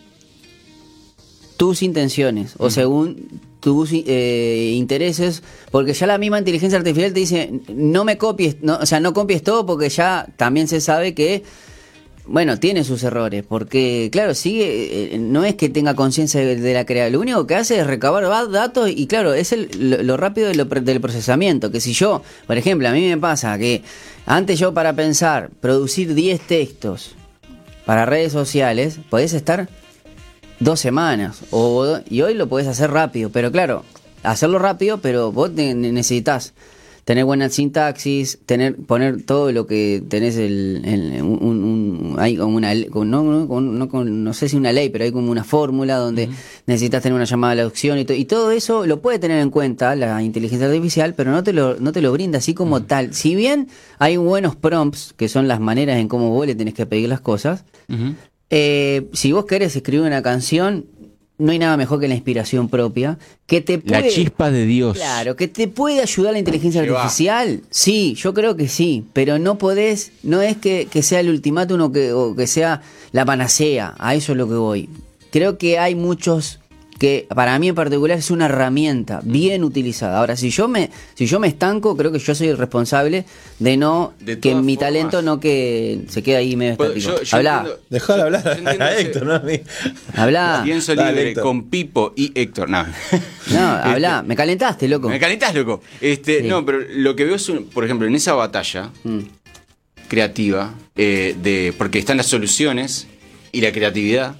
tus 1.56 1.82
intenciones 1.82 2.54
o 2.59 2.71
según 2.71 3.40
tus 3.62 3.90
eh, 3.92 4.73
intereses, 4.75 5.42
porque 5.71 5.95
ya 5.95 6.09
la 6.09 6.19
misma 6.19 6.40
inteligencia 6.40 6.76
artificial 6.76 7.12
te 7.12 7.21
dice, 7.21 7.61
no 7.73 8.04
me 8.04 8.19
copies, 8.19 8.57
no, 8.61 8.76
o 8.76 8.87
sea, 8.87 8.99
no 8.99 9.14
copies 9.14 9.45
todo 9.45 9.64
porque 9.64 9.88
ya 9.88 10.26
también 10.37 10.66
se 10.66 10.81
sabe 10.81 11.14
que, 11.14 11.45
bueno, 12.26 12.59
tiene 12.59 12.83
sus 12.83 13.04
errores, 13.04 13.45
porque 13.49 14.09
claro, 14.11 14.35
sigue, 14.35 15.14
eh, 15.14 15.19
no 15.19 15.45
es 15.45 15.54
que 15.54 15.69
tenga 15.69 15.95
conciencia 15.95 16.45
de, 16.45 16.75
la 16.75 16.85
creación, 16.85 17.12
lo 17.12 17.21
único 17.21 17.47
que 17.47 17.54
hace 17.54 17.78
es 17.78 17.87
recabar 17.87 18.50
datos 18.50 18.90
y 18.90 19.07
claro, 19.07 19.33
es 19.33 19.52
el, 19.52 19.71
lo, 19.78 20.02
lo 20.02 20.16
rápido 20.16 20.50
del 20.50 21.00
procesamiento, 21.00 21.71
que 21.71 21.81
si 21.81 21.92
yo, 21.92 22.23
por 22.49 22.59
ejemplo, 22.59 22.88
a 22.88 22.92
mí 22.92 23.09
me 23.09 23.16
pasa 23.16 23.57
que 23.59 23.83
antes 24.26 24.59
yo 24.59 24.75
para 24.75 24.92
pensar, 24.92 25.50
producir 25.61 26.14
10 26.14 26.40
textos 26.40 27.14
para 27.87 28.07
redes 28.07 28.33
sociales, 28.33 28.99
podés 29.09 29.35
estar 29.35 29.69
dos 30.62 30.81
semanas. 30.81 31.40
O, 31.50 31.99
y 32.09 32.23
hoy 32.23 32.35
lo 32.35 32.49
podés 32.49 32.66
hacer 32.69 32.90
rápido. 32.90 33.31
Pero 33.31 33.50
claro, 33.52 33.85
hacerlo 34.23 34.59
rápido, 34.59 34.99
pero 34.99 35.33
vos 35.33 35.50
necesitas 35.52 36.54
tener 37.04 37.25
buena 37.25 37.49
sintaxis, 37.49 38.38
tener 38.47 38.76
poner 38.76 39.25
todo 39.25 39.50
lo 39.50 39.66
que 39.66 40.00
tenés 40.09 40.37
el, 40.37 40.83
el- 40.85 41.21
un, 41.21 41.64
un- 41.64 42.16
hay 42.21 42.37
como 42.37 42.57
una 42.57 42.71
con- 42.92 43.11
no, 43.11 43.25
no, 43.25 43.61
no, 43.61 43.88
con- 43.88 44.23
no 44.23 44.33
sé 44.33 44.49
si 44.49 44.57
una 44.57 44.71
ley, 44.71 44.88
pero 44.88 45.02
hay 45.04 45.11
como 45.11 45.33
una 45.33 45.42
fórmula 45.42 45.97
donde 45.97 46.28
necesitas 46.66 47.02
tener 47.02 47.16
una 47.16 47.25
llamada 47.25 47.54
a 47.54 47.57
la 47.57 47.66
opción 47.66 47.99
y, 47.99 48.04
to- 48.04 48.12
y 48.14 48.25
todo 48.25 48.52
eso 48.52 48.87
lo 48.87 49.00
puede 49.02 49.19
tener 49.19 49.40
en 49.40 49.50
cuenta 49.50 49.97
la 49.97 50.23
inteligencia 50.23 50.69
artificial, 50.69 51.14
pero 51.14 51.33
no 51.33 51.42
te 51.42 51.52
lo, 51.52 51.75
no 51.81 51.90
te 51.90 52.02
lo 52.02 52.12
brinda 52.12 52.38
así 52.38 52.54
como 52.54 52.85
tal. 52.85 53.14
Si 53.14 53.35
bien 53.35 53.66
hay 53.99 54.16
buenos 54.16 54.54
prompts, 54.54 55.12
que 55.16 55.28
son 55.28 55.49
las 55.49 55.59
maneras 55.59 55.99
en 55.99 56.07
cómo 56.07 56.31
vos 56.31 56.47
le 56.47 56.54
tenés 56.54 56.75
que 56.75 56.87
pedir 56.87 57.09
las 57.09 57.21
cosas. 57.21 57.64
Eh, 58.54 59.09
si 59.14 59.32
vos 59.32 59.47
querés 59.47 59.75
escribir 59.75 60.06
una 60.06 60.23
canción, 60.23 60.85
no 61.38 61.52
hay 61.52 61.59
nada 61.59 61.78
mejor 61.78 62.00
que 62.00 62.06
la 62.06 62.14
inspiración 62.14 62.68
propia, 62.68 63.18
que 63.47 63.62
te 63.62 63.78
puede... 63.78 64.02
La 64.02 64.09
chispa 64.09 64.50
de 64.50 64.66
Dios. 64.66 64.99
Claro, 64.99 65.37
que 65.37 65.49
te 65.49 65.68
puede 65.68 66.02
ayudar 66.02 66.35
la 66.35 66.38
inteligencia 66.38 66.82
artificial. 66.82 67.62
Sí, 67.71 68.14
yo 68.14 68.35
creo 68.35 68.54
que 68.54 68.68
sí, 68.68 69.06
pero 69.14 69.38
no 69.38 69.56
podés, 69.56 70.12
no 70.23 70.42
es 70.42 70.59
que, 70.59 70.87
que 70.90 71.02
sea 71.02 71.21
el 71.21 71.30
ultimátum 71.30 71.80
o 71.80 71.92
que, 71.92 72.12
o 72.12 72.37
que 72.37 72.47
sea 72.47 72.82
la 73.12 73.25
panacea, 73.25 73.94
a 73.99 74.14
eso 74.14 74.32
es 74.32 74.38
lo 74.38 74.47
que 74.47 74.54
voy. 74.54 74.90
Creo 75.30 75.56
que 75.56 75.78
hay 75.78 75.94
muchos 75.94 76.61
que 77.02 77.26
para 77.35 77.59
mí 77.59 77.66
en 77.66 77.75
particular 77.75 78.16
es 78.16 78.30
una 78.30 78.44
herramienta 78.47 79.21
bien 79.25 79.64
utilizada. 79.64 80.21
Ahora, 80.21 80.37
si 80.37 80.50
yo 80.50 80.68
me 80.68 80.88
si 81.14 81.26
yo 81.26 81.40
me 81.40 81.49
estanco, 81.49 81.97
creo 81.97 82.12
que 82.12 82.21
yo 82.21 82.32
soy 82.32 82.47
el 82.47 82.56
responsable 82.59 83.25
de 83.59 83.76
no 83.76 84.12
De 84.21 84.38
que 84.38 84.54
mi 84.54 84.76
formas. 84.76 84.78
talento 84.78 85.21
no 85.21 85.40
que 85.40 86.02
se 86.09 86.23
quede 86.23 86.37
ahí 86.37 86.54
medio 86.54 86.76
Puedo- 86.76 86.92
estático. 86.94 87.18
yo- 87.18 87.25
yo 87.25 87.37
Habla, 87.37 87.56
entiendo- 87.59 87.80
Dejalo 87.90 88.23
hablar 88.23 88.61
Yo 88.62 88.85
a 88.85 88.97
Héctor, 88.97 89.26
¿no? 89.26 89.35
A 89.35 89.38
mí. 89.40 89.61
habla. 90.14 90.61
Pienso 90.64 90.94
libre 90.94 91.35
con 91.35 91.64
Pipo 91.64 92.12
y 92.14 92.30
Héctor. 92.40 92.71
No. 92.71 92.87
No, 93.52 93.59
habla, 93.68 94.23
me 94.23 94.37
calentaste, 94.37 94.87
loco. 94.87 95.09
Me 95.09 95.18
calentás, 95.18 95.52
loco. 95.56 95.82
Este, 96.00 96.42
Sí. 96.42 96.47
No, 96.47 96.64
pero 96.64 96.78
lo 96.88 97.16
que 97.16 97.25
veo 97.25 97.35
es, 97.35 97.49
un- 97.49 97.64
por 97.64 97.85
ejemplo, 97.85 98.06
en 98.06 98.14
esa 98.14 98.35
batalla 98.35 98.90
Mm. 99.02 99.18
creativa, 100.09 100.75
eh, 100.97 101.35
de, 101.42 101.75
porque 101.76 101.99
están 101.99 102.16
las 102.18 102.26
soluciones 102.26 103.09
y 103.54 103.61
la 103.61 103.71
creatividad, 103.71 104.37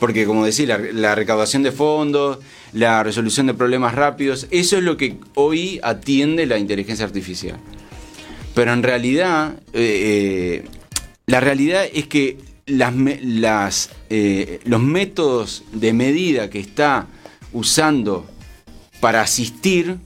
porque 0.00 0.24
como 0.24 0.44
decía, 0.46 0.66
la, 0.66 0.78
la 0.78 1.14
recaudación 1.14 1.62
de 1.62 1.70
fondos, 1.70 2.38
la 2.72 3.02
resolución 3.02 3.46
de 3.46 3.54
problemas 3.54 3.94
rápidos, 3.94 4.46
eso 4.50 4.78
es 4.78 4.82
lo 4.82 4.96
que 4.96 5.16
hoy 5.34 5.78
atiende 5.82 6.46
la 6.46 6.58
inteligencia 6.58 7.04
artificial. 7.04 7.58
Pero 8.54 8.72
en 8.72 8.82
realidad, 8.82 9.54
eh, 9.74 10.62
eh, 10.64 10.68
la 11.26 11.40
realidad 11.40 11.84
es 11.92 12.06
que 12.08 12.38
las, 12.66 13.90
eh, 14.10 14.60
los 14.64 14.80
métodos 14.82 15.64
de 15.72 15.92
medida 15.92 16.50
que 16.50 16.58
está 16.60 17.06
usando 17.52 18.26
para 19.00 19.20
asistir 19.22 19.96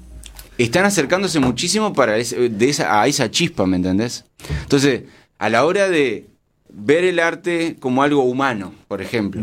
están 0.59 0.85
acercándose 0.85 1.41
muchísimo 1.41 1.93
para 1.93 2.19
ese- 2.19 2.49
de 2.49 2.69
esa, 2.69 3.01
a 3.01 3.07
esa 3.07 3.31
chispa, 3.31 3.67
¿me 3.67 3.77
entendés? 3.77 4.25
Entonces, 4.63 5.03
a 5.39 5.49
la 5.49 5.65
hora 5.65 5.89
de 5.89 6.27
ver 6.75 7.05
el 7.05 7.19
arte 7.21 7.77
como 7.79 8.03
algo 8.03 8.23
humano, 8.25 8.75
por 8.89 9.03
ejemplo, 9.03 9.43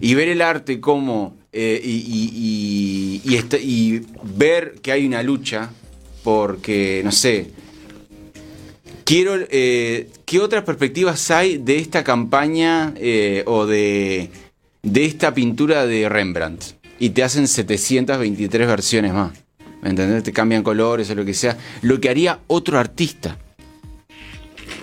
y 0.00 0.14
ver 0.14 0.28
el 0.28 0.40
arte 0.42 0.80
como 0.80 1.36
eh, 1.52 1.80
y, 1.82 1.90
y- 1.90 3.20
y- 3.24 3.32
y 3.32 3.36
esta- 3.36 3.58
y 3.58 4.02
ver 4.36 4.74
que 4.80 4.92
hay 4.92 5.04
una 5.06 5.22
lucha 5.22 5.70
porque, 6.22 7.00
no 7.04 7.10
sé, 7.12 7.50
quiero 9.04 9.34
eh, 9.50 10.08
qué 10.24 10.38
otras 10.40 10.64
perspectivas 10.64 11.30
hay 11.30 11.58
de 11.58 11.78
esta 11.78 12.04
campaña 12.04 12.92
eh, 12.96 13.42
o 13.46 13.66
de, 13.66 14.30
de 14.82 15.04
esta 15.04 15.34
pintura 15.34 15.86
de 15.86 16.08
Rembrandt 16.08 16.62
y 16.98 17.10
te 17.10 17.22
hacen 17.22 17.48
723 17.48 18.66
versiones 18.68 19.12
más 19.12 19.32
¿me 19.82 19.90
entendés? 19.90 20.22
te 20.22 20.32
cambian 20.32 20.62
colores 20.62 21.08
o 21.10 21.14
lo 21.14 21.24
que 21.24 21.32
sea. 21.34 21.56
Lo 21.82 21.98
que 22.00 22.10
haría 22.10 22.40
otro 22.46 22.78
artista 22.78 23.38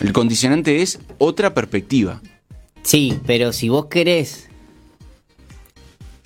el 0.01 0.13
condicionante 0.13 0.81
es 0.81 0.99
otra 1.17 1.53
perspectiva 1.53 2.21
Sí, 2.83 3.19
pero 3.25 3.51
si 3.51 3.67
vos 3.69 3.87
querés 3.87 4.47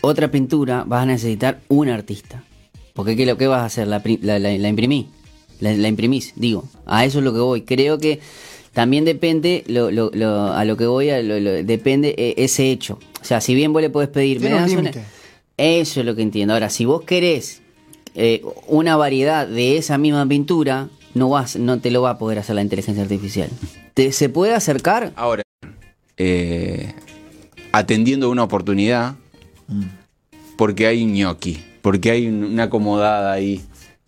otra 0.02 0.30
pintura, 0.32 0.84
vas 0.86 1.04
a 1.04 1.06
necesitar 1.06 1.60
un 1.68 1.90
artista. 1.90 2.44
Porque 2.94 3.16
¿qué 3.16 3.24
es 3.24 3.28
lo 3.28 3.38
que 3.38 3.48
vas 3.48 3.62
a 3.62 3.66
hacer? 3.66 3.88
La, 3.88 4.02
la, 4.22 4.40
la- 4.40 4.58
la 4.58 4.68
imprimí. 4.70 5.10
La, 5.60 5.74
la 5.74 5.88
imprimís, 5.88 6.34
digo. 6.36 6.68
A 6.86 7.06
eso 7.06 7.20
es 7.20 7.24
lo 7.26 7.34
que 7.34 7.40
voy. 7.40 7.62
Creo 7.64 7.98
que 8.00 8.20
también 8.74 9.06
depende, 9.06 9.64
lo, 9.68 9.92
lo- 9.92 10.12
lo- 10.14 10.54
a 10.54 10.66
lo 10.66 10.76
que 10.78 10.86
voy, 10.88 11.10
a 11.10 11.22
lo- 11.22 11.40
lo- 11.40 11.64
depende 11.64 12.16
eh, 12.18 12.34
ese 12.38 12.72
hecho. 12.72 13.00
O 13.22 13.26
sea, 13.26 13.42
si 13.42 13.54
bien 13.56 13.74
vos 13.74 13.82
le 13.82 13.90
podés 13.90 14.10
pedir... 14.10 14.40
Tiene 14.40 14.56
un 14.64 14.78
una-. 14.80 14.92
Eso 15.58 16.00
es 16.00 16.06
lo 16.06 16.16
que 16.16 16.22
entiendo. 16.24 16.54
Ahora, 16.54 16.70
si 16.70 16.86
vos 16.86 17.04
querés 17.04 17.62
eh, 18.16 18.42
una 18.68 18.96
variedad 18.98 19.48
de 19.48 19.78
esa 19.78 19.98
misma 20.00 20.28
pintura, 20.28 20.90
no 21.14 21.30
vas, 21.30 21.56
no 21.58 21.80
te 21.80 21.92
lo 21.92 22.02
va 22.02 22.12
a 22.12 22.18
poder 22.18 22.40
hacer 22.40 22.56
la 22.56 22.62
inteligencia 22.62 23.04
artificial. 23.04 23.50
Te- 23.94 24.12
¿Se 24.12 24.30
puede 24.30 24.54
acercar? 24.54 25.12
ahora 25.16 25.44
eh, 26.18 26.94
atendiendo 27.72 28.30
una 28.30 28.44
oportunidad 28.44 29.16
porque 30.58 30.88
hay 30.88 31.04
un 31.04 31.14
ñoqui 31.14 31.64
porque 31.82 32.12
hay 32.12 32.28
un- 32.28 32.44
una 32.44 32.64
acomodada 32.64 33.32
ahí 33.32 33.62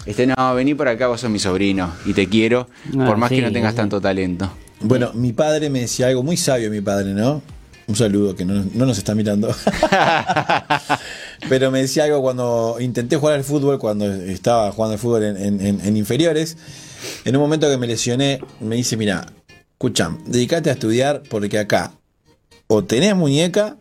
este 0.05 0.27
no 0.27 0.53
vení 0.53 0.75
por 0.75 0.87
acá 0.89 1.07
vos 1.07 1.21
sos 1.21 1.29
mi 1.31 1.39
sobrino 1.39 1.91
y 2.05 2.13
te 2.13 2.27
quiero 2.27 2.67
Ah, 2.99 3.05
por 3.07 3.17
más 3.17 3.29
sí, 3.29 3.37
que 3.37 3.41
no 3.41 3.51
tengas 3.51 3.71
sí. 3.71 3.77
tanto 3.77 3.99
talento 4.01 4.51
Bueno, 4.81 5.11
mi 5.13 5.31
padre 5.33 5.69
me 5.69 5.79
decía 5.81 6.07
algo 6.07 6.23
muy 6.23 6.35
sabio, 6.37 6.69
mi 6.69 6.81
padre, 6.81 7.13
¿no? 7.13 7.41
Un 7.87 7.95
saludo 7.95 8.35
que 8.35 8.45
no, 8.45 8.65
no 8.73 8.85
nos 8.85 8.97
está 8.97 9.13
mirando. 9.13 9.53
Pero 11.49 11.71
me 11.71 11.81
decía 11.81 12.05
algo 12.05 12.21
cuando 12.21 12.77
intenté 12.79 13.17
jugar 13.17 13.35
al 13.35 13.43
fútbol, 13.43 13.79
cuando 13.79 14.05
estaba 14.11 14.71
jugando 14.71 14.93
al 14.93 14.99
fútbol 14.99 15.23
en, 15.23 15.37
en- 15.37 15.61
en- 15.65 15.81
en 15.85 15.97
inferiores. 15.97 16.57
En 17.25 17.35
un 17.35 17.41
momento 17.41 17.69
que 17.69 17.77
me 17.77 17.87
lesioné, 17.87 18.39
me 18.61 18.75
dice: 18.77 18.95
Mira, 18.95 19.25
escucha, 19.73 20.15
dedicate 20.25 20.69
a 20.69 20.73
estudiar 20.73 21.23
porque 21.29 21.59
acá 21.59 21.91
o 22.67 22.83
tenés 22.85 23.15
muñeca 23.15 23.75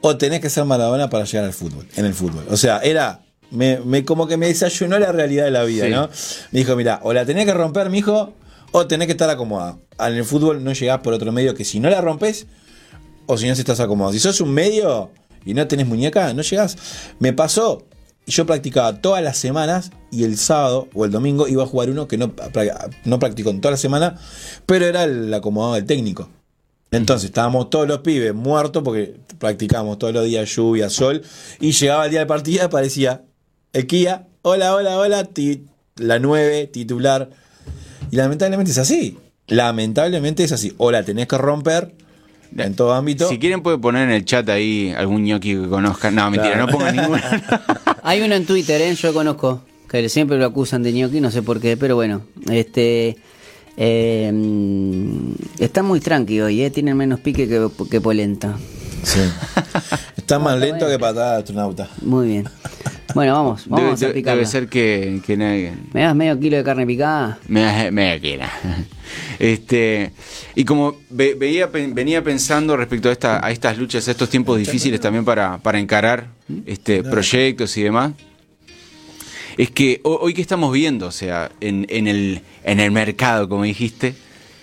o 0.00 0.16
tenés 0.16 0.40
que 0.40 0.48
ser 0.48 0.64
Maradona 0.64 1.10
para 1.10 1.24
llegar 1.24 1.44
al 1.44 1.52
fútbol, 1.52 1.86
en 1.96 2.04
el 2.04 2.14
fútbol. 2.14 2.44
O 2.50 2.56
sea, 2.56 2.78
era. 2.78 3.22
Me, 3.50 3.78
me- 3.80 4.04
como 4.04 4.26
que 4.26 4.36
me 4.36 4.46
desayunó 4.48 4.98
la 4.98 5.12
realidad 5.12 5.44
de 5.44 5.50
la 5.52 5.62
vida, 5.64 5.84
Sí. 5.86 5.90
¿no? 5.92 6.08
Me 6.50 6.58
dijo, 6.60 6.74
mira, 6.74 6.98
o 7.04 7.12
la 7.12 7.24
tenés 7.24 7.44
que 7.46 7.54
romper, 7.54 7.90
mijo, 7.90 8.32
o 8.72 8.86
tenés 8.88 9.06
que 9.06 9.12
estar 9.12 9.30
acomodado. 9.30 9.80
En 10.00 10.14
el 10.14 10.24
fútbol 10.24 10.62
no 10.64 10.72
llegás 10.72 10.98
por 11.00 11.12
otro 11.14 11.30
medio 11.30 11.54
que 11.54 11.64
si 11.64 11.78
no 11.78 11.88
la 11.88 12.00
rompes, 12.00 12.46
o 13.26 13.36
si 13.36 13.48
no 13.48 13.54
si 13.54 13.60
estás 13.60 13.80
acomodado. 13.80 14.12
Si 14.12 14.20
sos 14.20 14.40
un 14.40 14.52
medio 14.52 15.10
y 15.44 15.54
no 15.54 15.66
tenés 15.66 15.86
muñeca, 15.86 16.32
no 16.32 16.42
llegás. 16.42 16.76
Me 17.18 17.32
pasó, 17.32 17.86
yo 18.26 18.46
practicaba 18.46 19.00
todas 19.00 19.22
las 19.22 19.38
semanas 19.38 19.90
y 20.10 20.24
el 20.24 20.36
sábado 20.36 20.88
o 20.94 21.04
el 21.04 21.10
domingo 21.10 21.46
iba 21.48 21.62
a 21.62 21.66
jugar 21.66 21.90
uno 21.90 22.08
que 22.08 22.18
no, 22.18 22.32
no 23.04 23.18
practicó 23.18 23.50
en 23.50 23.60
toda 23.60 23.72
la 23.72 23.78
semana, 23.78 24.18
pero 24.66 24.86
era 24.86 25.04
el 25.04 25.32
acomodado 25.32 25.74
del 25.74 25.84
técnico. 25.84 26.28
Entonces 26.90 27.26
estábamos 27.26 27.70
todos 27.70 27.86
los 27.86 27.98
pibes 27.98 28.34
muertos 28.34 28.82
porque 28.82 29.16
practicábamos 29.38 29.98
todos 29.98 30.14
los 30.14 30.24
días 30.24 30.54
lluvia, 30.54 30.88
sol, 30.88 31.22
y 31.60 31.72
llegaba 31.72 32.04
el 32.04 32.10
día 32.10 32.20
del 32.20 32.28
partido 32.28 32.58
y 32.58 32.60
aparecía 32.60 33.24
el 33.72 33.86
hola, 34.42 34.74
hola, 34.74 34.98
hola, 34.98 35.28
la 35.96 36.18
9, 36.18 36.66
titular. 36.68 37.30
Y 38.10 38.16
lamentablemente 38.16 38.70
es 38.70 38.78
así. 38.78 39.18
Lamentablemente 39.48 40.44
es 40.44 40.52
así. 40.52 40.74
O 40.78 40.90
la 40.90 41.02
tenés 41.02 41.26
que 41.26 41.36
romper 41.38 41.94
en 42.56 42.74
todo 42.74 42.92
ámbito. 42.94 43.28
Si 43.28 43.38
quieren 43.38 43.62
puede 43.62 43.78
poner 43.78 44.08
en 44.08 44.14
el 44.14 44.24
chat 44.24 44.48
ahí 44.48 44.92
algún 44.96 45.24
ñoqui 45.24 45.54
que 45.54 45.68
conozcan. 45.68 46.14
No, 46.14 46.30
mentira, 46.30 46.54
Claro. 46.54 46.66
no 46.66 46.72
pongan 46.72 46.96
ninguno. 46.96 47.22
Hay 48.02 48.20
uno 48.22 48.34
en 48.34 48.46
Twitter, 48.46 48.80
¿eh? 48.82 48.94
yo 48.94 49.12
conozco, 49.12 49.62
que 49.88 50.08
siempre 50.08 50.38
lo 50.38 50.46
acusan 50.46 50.82
de 50.82 50.92
ñoqui, 50.92 51.20
no 51.20 51.30
sé 51.30 51.42
por 51.42 51.60
qué, 51.60 51.76
pero 51.76 51.94
bueno, 51.96 52.22
este 52.50 53.16
eh, 53.76 54.32
está 55.58 55.82
muy 55.82 56.00
tranqui 56.00 56.40
hoy, 56.40 56.62
¿eh? 56.62 56.70
tienen 56.70 56.96
menos 56.96 57.20
pique 57.20 57.48
que, 57.48 57.68
que 57.90 58.00
polenta. 58.00 58.56
Sí. 59.02 59.20
Está 60.16 60.38
más 60.38 60.58
lento 60.58 60.88
que 60.88 60.98
patada 60.98 61.38
astronauta. 61.38 61.88
Muy 62.02 62.26
bien. 62.28 62.48
Bueno, 63.14 63.32
vamos, 63.34 63.68
vamos 63.68 64.00
debe, 64.00 64.12
a 64.12 64.14
picarla. 64.14 64.36
debe 64.36 64.46
ser 64.46 64.68
que, 64.68 65.20
que 65.24 65.36
nadie- 65.36 65.72
¿Me 65.92 66.02
das 66.02 66.14
medio 66.14 66.38
kilo 66.38 66.56
de 66.58 66.64
carne 66.64 66.86
picada? 66.86 67.38
me, 67.48 67.90
me 67.90 68.20
quiera. 68.20 68.50
Este, 69.38 70.12
y 70.54 70.64
como 70.64 70.96
ve- 71.10 71.34
veía, 71.38 71.66
venía 71.66 72.22
pensando 72.22 72.76
respecto 72.76 73.08
a, 73.08 73.12
esta, 73.12 73.44
a 73.46 73.50
estas 73.50 73.78
luchas, 73.78 74.06
a 74.08 74.10
estos 74.10 74.28
tiempos 74.28 74.58
difíciles 74.58 75.00
también 75.00 75.24
para, 75.24 75.58
para 75.58 75.78
encarar 75.78 76.28
este, 76.66 77.02
proyectos 77.02 77.76
y 77.76 77.82
demás, 77.82 78.12
es 79.56 79.70
que 79.70 80.00
ho- 80.04 80.18
hoy 80.20 80.34
que 80.34 80.42
estamos 80.42 80.72
viendo, 80.72 81.06
o 81.06 81.12
sea, 81.12 81.50
en, 81.60 81.86
en, 81.88 82.08
el, 82.08 82.42
en 82.64 82.80
el 82.80 82.90
mercado, 82.90 83.48
como 83.48 83.62
dijiste, 83.64 84.14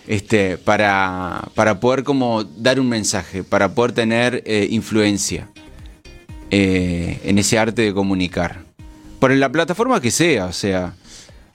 este, 0.08 0.58
para, 0.58 1.48
para 1.56 1.80
poder 1.80 2.04
como 2.04 2.44
dar 2.44 2.80
un 2.80 2.90
mensaje, 2.90 3.44
para 3.44 3.74
poder 3.74 3.94
tener 3.94 4.44
eh, 4.46 4.68
influencia 4.70 5.50
eh, 6.56 7.20
en 7.24 7.38
ese 7.40 7.58
arte 7.58 7.82
de 7.82 7.94
comunicar. 7.94 8.60
Por 9.20 9.32
la 9.32 9.50
plataforma 9.52 10.00
que 10.02 10.12
sea, 10.12 10.46
o 10.46 10.54
sea, 10.54 10.94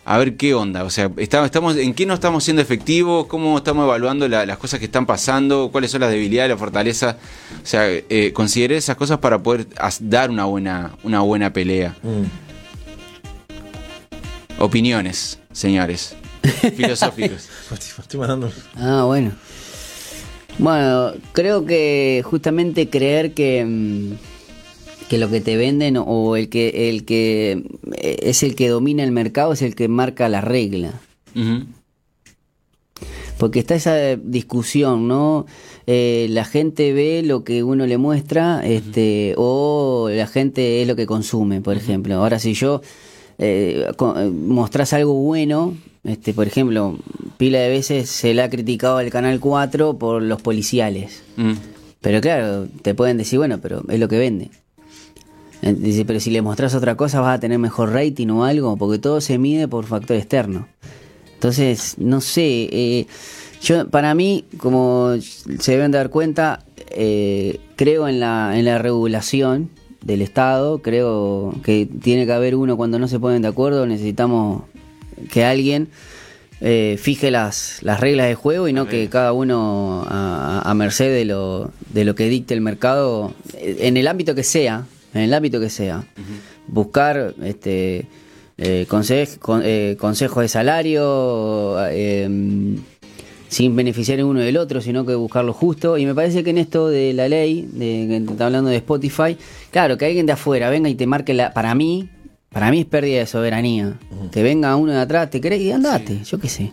a 0.04 0.16
ver 0.18 0.36
qué 0.36 0.54
onda, 0.54 0.84
o 0.84 0.90
sea, 0.90 1.10
estamos, 1.18 1.44
estamos, 1.46 1.76
en 1.76 1.92
qué 1.94 2.06
no 2.06 2.14
estamos 2.14 2.42
siendo 2.42 2.62
efectivos, 2.62 3.26
cómo 3.26 3.58
estamos 3.58 3.84
evaluando 3.84 4.26
la- 4.26 4.46
las 4.46 4.56
cosas 4.56 4.78
que 4.80 4.86
están 4.86 5.04
pasando, 5.06 5.68
cuáles 5.70 5.90
son 5.90 6.00
las 6.00 6.10
debilidades, 6.10 6.48
las 6.50 6.58
fortalezas, 6.58 7.16
o 7.62 7.66
sea, 7.66 7.86
eh, 7.90 8.32
consideré 8.34 8.76
esas 8.78 8.96
cosas 8.96 9.18
para 9.18 9.38
poder 9.42 9.66
dar 10.00 10.30
una 10.30 10.46
buena, 10.46 10.92
una 11.04 11.20
buena 11.20 11.52
pelea. 11.52 11.94
Mm. 12.02 12.24
Opiniones, 14.60 15.38
señores, 15.52 16.16
filosóficos. 16.76 17.48
Estoy 17.98 18.18
mandando. 18.20 18.50
Ah, 18.76 19.04
bueno. 19.06 19.32
Bueno, 20.58 21.12
creo 21.32 21.64
que 21.64 22.22
justamente 22.24 22.88
creer 22.88 23.32
que, 23.34 23.64
mm, 23.64 24.12
que 25.08 25.18
lo 25.18 25.30
que 25.30 25.40
te 25.40 25.56
venden 25.56 25.96
o 25.96 26.36
el 26.36 26.48
que, 26.48 26.90
el 26.90 27.04
que 27.04 27.64
eh, 27.96 28.16
es 28.22 28.42
el 28.42 28.54
que 28.54 28.68
domina 28.68 29.02
el 29.04 29.12
mercado 29.12 29.52
es 29.52 29.62
el 29.62 29.74
que 29.74 29.88
marca 29.88 30.28
la 30.28 30.40
regla. 30.40 31.00
Porque 33.38 33.60
está 33.60 33.76
esa 33.76 34.16
discusión, 34.16 35.06
¿no? 35.06 35.46
Eh, 35.90 36.26
la 36.28 36.44
gente 36.44 36.92
ve 36.92 37.22
lo 37.24 37.44
que 37.44 37.62
uno 37.62 37.86
le 37.86 37.96
muestra, 37.96 38.60
este, 38.62 39.32
o 39.38 40.10
la 40.12 40.26
gente 40.26 40.82
es 40.82 40.86
lo 40.86 40.96
que 40.96 41.06
consume, 41.06 41.62
por 41.62 41.78
ejemplo. 41.78 42.14
Ahora, 42.16 42.38
si 42.38 42.52
yo 42.52 42.82
eh, 43.38 43.86
eh, 43.88 44.30
mostrás 44.30 44.92
algo 44.92 45.14
bueno, 45.14 45.78
este, 46.04 46.34
por 46.34 46.46
ejemplo, 46.46 46.98
pila 47.38 47.60
de 47.60 47.70
veces 47.70 48.10
se 48.10 48.34
le 48.34 48.42
ha 48.42 48.50
criticado 48.50 48.98
al 48.98 49.08
Canal 49.08 49.40
4 49.40 49.96
por 49.96 50.20
los 50.20 50.42
policiales. 50.42 51.22
Pero 52.02 52.20
claro, 52.20 52.68
te 52.82 52.94
pueden 52.94 53.16
decir, 53.16 53.38
bueno, 53.38 53.58
pero 53.62 53.82
es 53.88 53.98
lo 53.98 54.08
que 54.08 54.18
vende. 54.18 54.50
Eh, 55.62 55.74
Dice, 55.74 56.04
pero 56.04 56.20
si 56.20 56.30
le 56.30 56.42
mostrás 56.42 56.74
otra 56.74 56.96
cosa 56.96 57.20
vas 57.20 57.36
a 57.36 57.40
tener 57.40 57.58
mejor 57.58 57.92
rating 57.92 58.28
o 58.28 58.44
algo, 58.44 58.76
porque 58.76 58.98
todo 58.98 59.20
se 59.20 59.38
mide 59.38 59.68
por 59.68 59.84
factor 59.86 60.16
externo. 60.16 60.68
Entonces, 61.34 61.96
no 61.98 62.20
sé, 62.20 62.68
eh, 62.72 63.06
yo 63.62 63.88
para 63.88 64.14
mí, 64.14 64.44
como 64.58 65.14
se 65.58 65.72
deben 65.72 65.90
dar 65.90 66.10
cuenta, 66.10 66.64
eh, 66.90 67.60
creo 67.76 68.08
en 68.08 68.20
la, 68.20 68.58
en 68.58 68.64
la 68.64 68.78
regulación 68.78 69.70
del 70.04 70.22
Estado, 70.22 70.78
creo 70.78 71.54
que 71.62 71.86
tiene 71.86 72.26
que 72.26 72.32
haber 72.32 72.54
uno 72.54 72.76
cuando 72.76 72.98
no 72.98 73.08
se 73.08 73.18
ponen 73.18 73.42
de 73.42 73.48
acuerdo, 73.48 73.86
necesitamos 73.86 74.62
que 75.30 75.44
alguien 75.44 75.88
eh, 76.60 76.96
fije 77.00 77.30
las, 77.30 77.78
las 77.82 78.00
reglas 78.00 78.26
de 78.28 78.34
juego 78.34 78.68
y 78.68 78.72
no 78.72 78.88
que 78.88 79.08
cada 79.08 79.32
uno 79.32 80.04
a, 80.08 80.62
a 80.64 80.74
merced 80.74 81.12
de 81.12 81.24
lo, 81.24 81.70
de 81.92 82.04
lo 82.04 82.14
que 82.14 82.28
dicte 82.28 82.54
el 82.54 82.60
mercado, 82.60 83.32
en 83.60 83.96
el 83.96 84.08
ámbito 84.08 84.34
que 84.34 84.44
sea, 84.44 84.86
en 85.18 85.24
el 85.24 85.34
ámbito 85.34 85.60
que 85.60 85.70
sea, 85.70 86.04
buscar 86.66 87.34
este 87.42 88.06
eh, 88.56 88.86
con- 88.88 89.62
eh, 89.64 89.96
consejos 89.98 90.42
de 90.42 90.48
salario 90.48 91.76
eh, 91.90 92.76
sin 93.48 93.76
beneficiar 93.76 94.18
el 94.18 94.24
uno 94.26 94.40
del 94.40 94.56
otro, 94.56 94.80
sino 94.80 95.06
que 95.06 95.14
buscar 95.14 95.44
lo 95.44 95.52
justo. 95.52 95.96
Y 95.96 96.04
me 96.06 96.14
parece 96.14 96.44
que 96.44 96.50
en 96.50 96.58
esto 96.58 96.88
de 96.88 97.12
la 97.14 97.28
ley, 97.28 97.68
de, 97.72 98.06
que 98.26 98.32
está 98.32 98.46
hablando 98.46 98.68
de 98.70 98.76
Spotify, 98.76 99.36
claro, 99.70 99.96
que 99.96 100.06
alguien 100.06 100.26
de 100.26 100.32
afuera 100.32 100.68
venga 100.70 100.88
y 100.88 100.94
te 100.94 101.06
marque 101.06 101.32
la. 101.34 101.52
Para 101.54 101.74
mí, 101.74 102.08
para 102.50 102.70
mí 102.70 102.80
es 102.80 102.86
pérdida 102.86 103.20
de 103.20 103.26
soberanía. 103.26 103.94
Que 104.32 104.42
venga 104.42 104.74
uno 104.76 104.92
de 104.92 104.98
atrás, 105.00 105.30
te 105.30 105.40
crees 105.40 105.62
y 105.62 105.70
andate, 105.72 106.22
yo 106.24 106.38
qué 106.38 106.48
sé. 106.48 106.72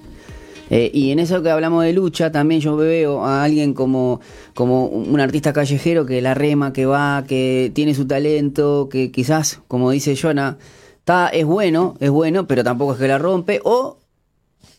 Eh, 0.69 0.89
y 0.93 1.11
en 1.11 1.19
eso 1.19 1.43
que 1.43 1.49
hablamos 1.49 1.83
de 1.83 1.93
lucha, 1.93 2.31
también 2.31 2.59
yo 2.61 2.75
veo 2.75 3.23
a 3.23 3.43
alguien 3.43 3.73
como, 3.73 4.19
como 4.53 4.87
un 4.87 5.19
artista 5.19 5.53
callejero 5.53 6.05
que 6.05 6.21
la 6.21 6.33
rema, 6.33 6.73
que 6.73 6.85
va, 6.85 7.23
que 7.27 7.71
tiene 7.73 7.93
su 7.93 8.07
talento, 8.07 8.89
que 8.89 9.11
quizás, 9.11 9.61
como 9.67 9.91
dice 9.91 10.15
Jonah, 10.19 10.57
está, 10.99 11.29
es 11.29 11.45
bueno, 11.45 11.95
es 11.99 12.09
bueno, 12.09 12.47
pero 12.47 12.63
tampoco 12.63 12.93
es 12.93 12.99
que 12.99 13.07
la 13.07 13.17
rompe, 13.19 13.59
o 13.63 13.99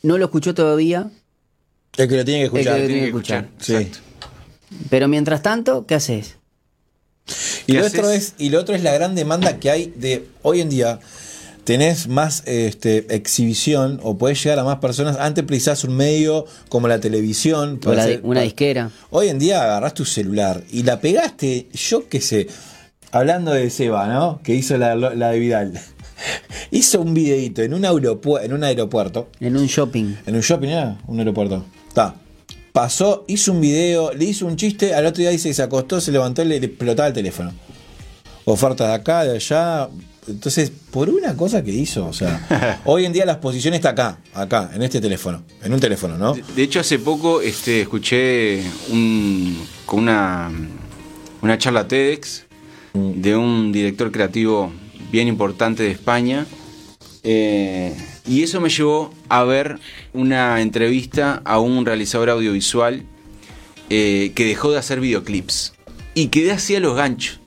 no 0.02 0.18
lo 0.18 0.24
escuchó 0.24 0.54
todavía, 0.54 1.10
El 1.96 2.08
que 2.08 2.16
lo 2.16 2.24
tiene 2.24 2.40
que 2.40 2.44
escuchar. 2.46 2.58
El 2.58 2.64
que 2.64 2.70
lo 2.70 2.76
Tiene 2.76 2.88
tiene 2.88 3.00
que 3.00 3.06
escuchar. 3.06 3.48
escuchar. 3.58 3.84
Sí. 3.84 4.00
Pero 4.90 5.08
mientras 5.08 5.42
tanto, 5.42 5.86
¿qué 5.86 5.94
haces? 5.94 6.36
Y 7.66 7.72
¿Qué 7.72 7.80
lo, 7.80 7.86
otro 7.86 8.10
es, 8.10 8.34
y 8.38 8.50
lo 8.50 8.60
otro 8.60 8.74
es 8.74 8.82
la 8.82 8.92
gran 8.92 9.14
demanda 9.14 9.58
que 9.58 9.70
hay 9.70 9.92
de 9.96 10.26
hoy 10.42 10.60
en 10.60 10.68
día. 10.68 11.00
Tenés 11.66 12.06
más 12.06 12.44
este, 12.46 13.12
exhibición 13.12 13.98
o 14.04 14.16
podés 14.16 14.40
llegar 14.44 14.60
a 14.60 14.64
más 14.64 14.78
personas. 14.78 15.16
Antes 15.18 15.44
precisás 15.44 15.82
un 15.82 15.96
medio 15.96 16.44
como 16.68 16.86
la 16.86 17.00
televisión. 17.00 17.78
O 17.78 17.80
para 17.80 17.96
la- 17.96 18.02
hacer- 18.04 18.20
una 18.22 18.42
disquera. 18.42 18.90
Hoy 19.10 19.28
en 19.30 19.40
día 19.40 19.64
agarrás 19.64 19.92
tu 19.94 20.04
celular 20.04 20.62
y 20.70 20.84
la 20.84 21.00
pegaste, 21.00 21.68
yo 21.72 22.08
qué 22.08 22.20
sé, 22.20 22.46
hablando 23.10 23.50
de 23.50 23.68
Seba, 23.70 24.06
¿no? 24.06 24.40
Que 24.44 24.54
hizo 24.54 24.78
la, 24.78 24.94
la 24.94 25.30
de 25.32 25.38
Vidal. 25.40 25.72
hizo 26.70 27.00
un 27.00 27.14
videito 27.14 27.62
en 27.62 27.74
un, 27.74 27.82
aeropu- 27.82 28.40
en 28.40 28.52
un 28.52 28.62
aeropuerto. 28.62 29.28
En 29.40 29.56
un 29.56 29.66
shopping. 29.66 30.14
¿En 30.24 30.36
un 30.36 30.42
shopping 30.42 30.68
era? 30.68 30.98
Un 31.08 31.18
aeropuerto. 31.18 31.64
Está. 31.88 32.14
Pasó, 32.72 33.24
hizo 33.26 33.50
un 33.50 33.60
video, 33.60 34.12
le 34.12 34.24
hizo 34.26 34.46
un 34.46 34.54
chiste, 34.54 34.94
al 34.94 35.04
otro 35.06 35.20
día 35.20 35.30
dice 35.30 35.48
que 35.48 35.54
se 35.54 35.62
acostó, 35.62 36.00
se 36.00 36.12
levantó 36.12 36.42
y 36.42 36.44
le, 36.44 36.60
le 36.60 36.66
explotaba 36.66 37.08
el 37.08 37.14
teléfono. 37.14 37.52
Ofertas 38.44 38.86
de 38.86 38.94
acá, 38.94 39.24
de 39.24 39.34
allá. 39.34 39.88
Entonces, 40.28 40.72
por 40.90 41.08
una 41.08 41.36
cosa 41.36 41.62
que 41.62 41.70
hizo, 41.72 42.06
o 42.06 42.12
sea, 42.12 42.80
hoy 42.84 43.04
en 43.04 43.12
día 43.12 43.24
la 43.24 43.32
exposición 43.32 43.74
está 43.74 43.90
acá, 43.90 44.18
acá, 44.34 44.70
en 44.74 44.82
este 44.82 45.00
teléfono, 45.00 45.42
en 45.62 45.72
un 45.72 45.80
teléfono, 45.80 46.18
¿no? 46.18 46.34
De, 46.34 46.42
de 46.54 46.62
hecho, 46.62 46.80
hace 46.80 46.98
poco 46.98 47.40
este, 47.40 47.82
escuché 47.82 48.62
un, 48.90 49.64
con 49.84 50.00
una, 50.00 50.50
una 51.42 51.58
charla 51.58 51.86
TEDx 51.86 52.44
de 52.94 53.36
un 53.36 53.72
director 53.72 54.10
creativo 54.10 54.72
bien 55.12 55.28
importante 55.28 55.82
de 55.82 55.90
España. 55.92 56.46
eh, 57.22 57.94
y 58.28 58.42
eso 58.42 58.60
me 58.60 58.68
llevó 58.68 59.14
a 59.28 59.44
ver 59.44 59.78
una 60.12 60.60
entrevista 60.60 61.42
a 61.44 61.60
un 61.60 61.86
realizador 61.86 62.30
audiovisual 62.30 63.04
eh, 63.88 64.32
que 64.34 64.44
dejó 64.44 64.72
de 64.72 64.78
hacer 64.78 64.98
videoclips. 64.98 65.74
Y 66.14 66.28
quedé 66.28 66.50
así 66.50 66.74
a 66.74 66.80
los 66.80 66.96
ganchos. 66.96 67.38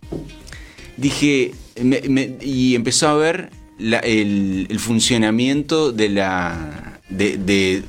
Dije, 0.96 1.54
me- 1.84 2.02
me- 2.10 2.38
y 2.42 2.76
empezó 2.76 3.08
a 3.10 3.14
ver 3.16 3.50
la- 3.78 4.00
el, 4.00 4.68
el 4.70 4.80
funcionamiento 4.80 5.92
de 5.92 6.10
la. 6.10 7.00
de, 7.10 7.38
de 7.38 7.84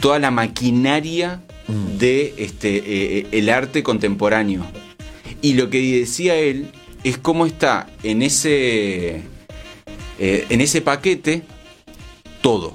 toda 0.00 0.18
la 0.18 0.30
maquinaria 0.30 1.42
de 1.98 2.34
este 2.38 2.82
eh, 3.20 3.26
el 3.32 3.48
arte 3.50 3.82
contemporáneo. 3.82 4.64
Y 5.42 5.54
lo 5.54 5.68
que 5.70 5.80
decía 6.00 6.36
él 6.36 6.66
es 7.04 7.18
cómo 7.18 7.46
está 7.46 7.88
en 8.02 8.22
ese. 8.22 9.22
eh, 10.18 10.46
en 10.48 10.60
ese 10.60 10.80
paquete 10.82 11.42
todo. 12.40 12.74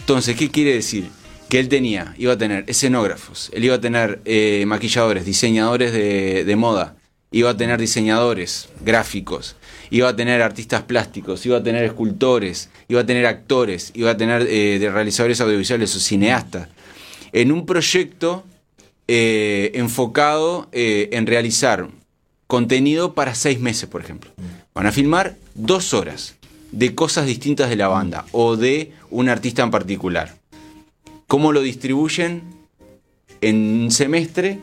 Entonces, 0.00 0.36
¿qué 0.36 0.50
quiere 0.50 0.72
decir? 0.74 1.06
Que 1.48 1.58
él 1.60 1.68
tenía, 1.68 2.14
iba 2.18 2.32
a 2.32 2.38
tener 2.38 2.64
escenógrafos, 2.68 3.50
él 3.52 3.64
iba 3.64 3.76
a 3.76 3.80
tener 3.80 4.20
eh, 4.24 4.64
maquilladores, 4.66 5.24
diseñadores 5.24 5.92
de, 5.92 6.44
de 6.44 6.56
moda, 6.56 6.96
iba 7.36 7.50
a 7.50 7.56
tener 7.56 7.78
diseñadores 7.78 8.70
gráficos, 8.80 9.56
iba 9.90 10.08
a 10.08 10.16
tener 10.16 10.40
artistas 10.40 10.80
plásticos, 10.84 11.44
iba 11.44 11.58
a 11.58 11.62
tener 11.62 11.84
escultores, 11.84 12.70
iba 12.88 13.02
a 13.02 13.04
tener 13.04 13.26
actores, 13.26 13.90
iba 13.92 14.12
a 14.12 14.16
tener 14.16 14.46
eh, 14.48 14.78
de 14.78 14.90
realizadores 14.90 15.38
audiovisuales 15.42 15.94
o 15.94 16.00
cineastas. 16.00 16.68
En 17.32 17.52
un 17.52 17.66
proyecto 17.66 18.42
eh, 19.06 19.70
enfocado 19.74 20.68
eh, 20.72 21.10
en 21.12 21.26
realizar 21.26 21.88
contenido 22.46 23.12
para 23.12 23.34
seis 23.34 23.60
meses, 23.60 23.86
por 23.86 24.00
ejemplo. 24.00 24.30
Van 24.72 24.86
a 24.86 24.92
filmar 24.92 25.36
dos 25.54 25.92
horas 25.92 26.36
de 26.72 26.94
cosas 26.94 27.26
distintas 27.26 27.68
de 27.68 27.76
la 27.76 27.88
banda 27.88 28.24
o 28.32 28.56
de 28.56 28.92
un 29.10 29.28
artista 29.28 29.62
en 29.62 29.70
particular. 29.70 30.36
¿Cómo 31.26 31.52
lo 31.52 31.60
distribuyen? 31.60 32.44
En 33.42 33.56
un 33.82 33.90
semestre, 33.90 34.58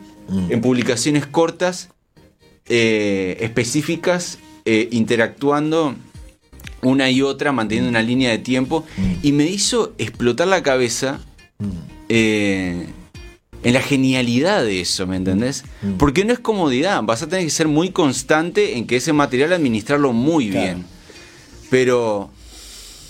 en 0.48 0.60
publicaciones 0.60 1.26
cortas, 1.26 1.90
eh, 2.68 3.36
específicas, 3.40 4.38
eh, 4.64 4.88
interactuando 4.92 5.94
una 6.82 7.10
y 7.10 7.22
otra, 7.22 7.52
manteniendo 7.52 7.90
una 7.90 8.02
línea 8.02 8.30
de 8.30 8.38
tiempo. 8.38 8.84
Y 9.22 9.32
me 9.32 9.46
hizo 9.46 9.94
explotar 9.98 10.48
la 10.48 10.62
cabeza 10.62 11.20
eh, 12.08 12.86
en 13.62 13.72
la 13.72 13.80
genialidad 13.80 14.62
de 14.64 14.80
eso, 14.80 15.06
¿me 15.06 15.16
entendés? 15.16 15.64
Porque 15.98 16.24
no 16.24 16.32
es 16.32 16.38
comodidad, 16.38 17.02
vas 17.02 17.22
a 17.22 17.28
tener 17.28 17.44
que 17.46 17.50
ser 17.50 17.68
muy 17.68 17.90
constante 17.90 18.76
en 18.76 18.86
que 18.86 18.96
ese 18.96 19.12
material 19.14 19.52
administrarlo 19.54 20.12
muy 20.12 20.50
Claro. 20.50 20.64
bien. 20.66 20.84
Pero 21.70 22.30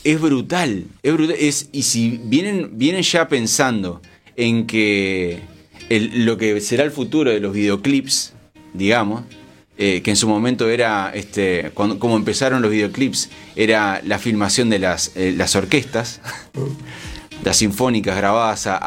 es 0.05 0.21
brutal, 0.21 0.85
es 1.03 1.12
brutal. 1.12 1.37
Es, 1.38 1.69
y 1.73 1.83
si 1.83 2.21
vienen, 2.25 2.71
vienen 2.79 3.03
ya 3.03 3.27
pensando 3.29 4.01
en 4.37 4.67
que 4.67 5.40
el- 5.88 6.25
lo 6.25 6.37
que 6.38 6.61
será 6.61 6.85
el 6.85 6.90
futuro 6.93 7.31
de 7.33 7.40
los 7.40 7.53
videoclips, 7.53 8.33
digamos, 8.73 9.23
eh, 9.78 10.02
que 10.02 10.10
en 10.10 10.16
su 10.16 10.28
momento 10.28 10.68
era, 10.68 11.10
este, 11.14 11.70
cuando, 11.74 11.98
como 11.98 12.16
empezaron 12.16 12.62
los 12.62 12.70
videoclips, 12.70 13.28
era 13.56 14.00
la 14.04 14.18
filmación 14.18 14.70
de 14.70 14.78
las, 14.78 15.12
eh, 15.16 15.34
las 15.37 15.56
orquestas, 15.56 16.20
las 17.44 17.56
sinfónicas 17.56 18.16
grabadas 18.16 18.66
a, 18.66 18.78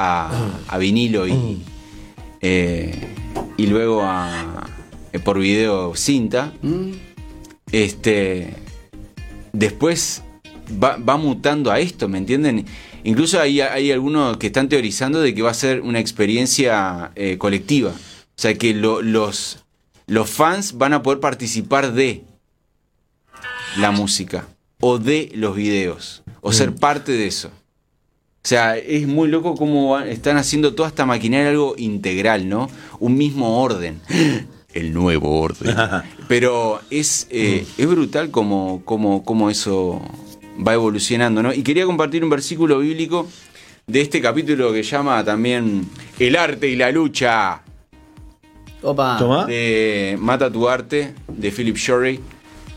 a- 0.68 0.78
vinilo 0.78 1.28
y, 1.28 1.62
eh, 2.42 3.08
y 3.58 3.68
luego 3.68 4.02
a, 4.04 4.66
por 5.24 5.40
video 5.40 5.96
cinta. 5.96 6.54
Este, 7.72 8.54
después 9.54 10.24
va, 10.82 10.98
va 10.98 11.18
mutando 11.18 11.72
a 11.72 11.80
esto, 11.80 12.08
¿me 12.08 12.18
entienden? 12.18 12.66
Incluso 13.04 13.40
hay, 13.40 13.62
hay 13.62 13.92
algunos 13.92 14.38
que 14.38 14.48
están 14.48 14.70
teorizando 14.70 15.22
de 15.22 15.34
que 15.34 15.42
va 15.42 15.52
a 15.52 15.56
ser 15.56 15.82
una 15.82 16.00
experiencia 16.00 17.12
colectiva. 17.38 17.90
O 17.92 18.40
sea, 18.40 18.54
que 18.56 18.74
lo- 18.74 19.02
los, 19.02 19.64
los 20.08 20.30
fans 20.30 20.78
van 20.78 20.94
a 20.94 21.04
poder 21.04 21.20
participar 21.20 21.94
de 21.94 22.24
la 23.78 23.92
música 23.92 24.48
o 24.80 24.98
de 24.98 25.32
los 25.36 25.56
videos 25.56 26.24
o 26.42 26.52
ser 26.54 26.74
parte 26.74 27.12
de 27.12 27.28
eso. 27.28 27.50
O 27.50 28.48
sea, 28.48 28.78
es 28.78 29.08
muy 29.08 29.28
loco 29.28 29.56
cómo 29.56 30.00
están 30.00 30.38
haciendo 30.38 30.74
toda 30.74 30.88
esta 30.88 31.06
maquinaria 31.06 31.50
algo 31.50 31.76
integral, 31.78 32.48
¿no? 32.48 32.70
Un 33.00 33.18
mismo 33.18 33.62
orden. 33.62 34.00
El 34.74 34.94
nuevo 34.94 35.42
orden. 35.42 35.76
Pero 36.28 36.80
es, 36.90 37.28
eh, 37.30 37.66
es 37.78 37.88
brutal 37.88 38.32
como, 38.32 38.84
como, 38.86 39.24
como 39.26 39.50
eso 39.50 40.02
va 40.66 40.74
evolucionando, 40.74 41.44
¿no? 41.44 41.54
Y 41.54 41.64
quería 41.64 41.86
compartir 41.86 42.24
un 42.24 42.30
versículo 42.30 42.80
bíblico 42.80 43.28
de 43.88 44.02
este 44.02 44.22
capítulo 44.22 44.72
que 44.72 44.84
llama 44.84 45.24
también 45.24 45.90
El 46.20 46.36
arte 46.36 46.70
y 46.70 46.76
la 46.76 46.92
lucha 46.92 47.64
Opa. 48.82 49.18
Tomá. 49.18 49.46
de 49.46 50.16
Mata 50.20 50.52
tu 50.52 50.68
arte 50.70 51.14
de 51.28 51.52
Philip 51.52 51.76
Shorey, 51.78 52.20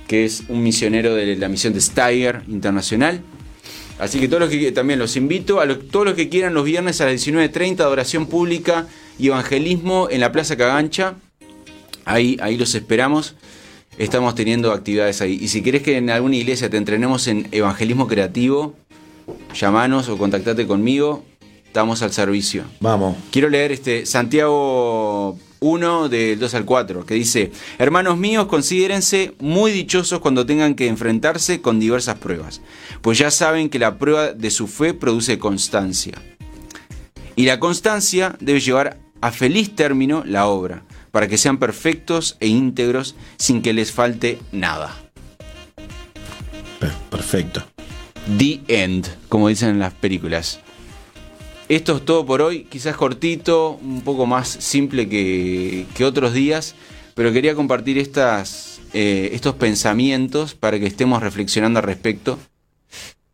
que 0.09 0.25
es 0.25 0.45
un 0.49 0.63
misionero 0.63 1.15
de 1.15 1.37
la 1.37 1.49
misión 1.49 1.73
de 1.73 1.81
Steiger 1.81 2.43
Internacional. 2.49 3.21
Así 3.99 4.19
que 4.19 4.29
todos 4.29 4.41
los 4.41 4.49
que 4.51 4.73
también 4.73 4.99
los 4.99 5.15
invito 5.17 5.61
a 5.61 5.67
los- 5.67 5.89
todos 5.89 6.07
los 6.07 6.15
que 6.15 6.31
quieran 6.31 6.55
los 6.55 6.65
viernes 6.65 7.01
a 7.03 7.05
las 7.05 7.13
19.30 7.15 7.81
adoración 7.85 8.27
pública 8.27 8.87
y 9.19 9.27
evangelismo 9.29 10.09
en 10.11 10.21
la 10.21 10.33
Plaza 10.33 10.57
Cagancha. 10.57 11.17
Ahí, 12.07 12.39
ahí 12.41 12.57
los 12.57 12.75
esperamos. 12.75 13.35
Estamos 13.99 14.35
teniendo 14.35 14.73
actividades 14.73 15.21
ahí. 15.21 15.39
Y 15.39 15.49
si 15.49 15.61
querés 15.61 15.83
que 15.83 15.99
en 15.99 16.09
alguna 16.09 16.37
iglesia 16.37 16.71
te 16.71 16.79
entrenemos 16.79 17.27
en 17.29 17.47
evangelismo 17.53 18.09
creativo, 18.09 18.75
llamanos 19.55 20.09
o 20.09 20.17
contactate 20.17 20.67
conmigo. 20.67 21.23
Estamos 21.67 22.01
al 22.03 22.11
servicio. 22.13 22.65
Vamos. 22.81 23.17
Quiero 23.31 23.51
leer 23.51 23.71
este 23.71 24.07
Santiago 24.07 25.39
1 25.61 26.09
del 26.09 26.39
2 26.39 26.55
al 26.55 26.65
4, 26.65 27.07
que 27.07 27.15
dice, 27.15 27.53
Hermanos 27.79 28.17
míos, 28.19 28.47
considérense 28.47 29.35
muy 29.39 29.73
dichosos 29.73 30.21
cuando 30.21 30.47
tengan 30.47 30.75
que 30.75 30.89
enfrentarse 30.89 31.61
con 31.61 31.79
diversas 31.79 32.17
pruebas, 32.19 32.61
pues 33.03 33.19
ya 33.19 33.31
saben 33.31 33.69
que 33.69 33.79
la 33.79 33.99
prueba 33.99 34.33
de 34.33 34.51
su 34.51 34.67
fe 34.67 34.95
produce 34.95 35.39
constancia. 35.39 36.15
Y 37.37 37.45
la 37.45 37.61
constancia 37.61 38.37
debe 38.41 38.61
llevar 38.61 38.99
a 39.21 39.31
feliz 39.33 39.75
término 39.77 40.23
la 40.27 40.47
obra, 40.47 40.83
para 41.11 41.29
que 41.29 41.39
sean 41.39 41.59
perfectos 41.59 42.37
e 42.41 42.47
íntegros 42.47 43.15
sin 43.37 43.63
que 43.63 43.73
les 43.73 43.93
falte 43.93 44.39
nada. 44.53 44.97
Per- 46.79 46.93
Perfecto. 47.11 47.63
The 48.39 48.61
End, 48.69 49.09
como 49.29 49.49
dicen 49.49 49.71
en 49.71 49.79
las 49.81 49.93
películas. 49.93 50.61
Esto 51.71 51.99
es 51.99 52.05
todo 52.05 52.27
por 52.27 52.43
hoy, 52.43 52.65
quizás 52.65 52.97
cortito, 52.97 53.79
un 53.81 54.01
poco 54.01 54.27
más 54.27 54.49
simple 54.49 55.09
que, 55.09 55.87
otros 56.05 56.33
días, 56.35 56.75
pero 57.15 57.33
quería 57.33 57.55
compartir 57.55 57.97
eh, 57.97 59.31
estos 59.33 59.55
pensamientos 59.55 60.57
para 60.57 60.81
que 60.81 60.87
estemos 60.87 61.23
reflexionando 61.23 61.79
al 61.79 61.85
respecto 61.85 62.41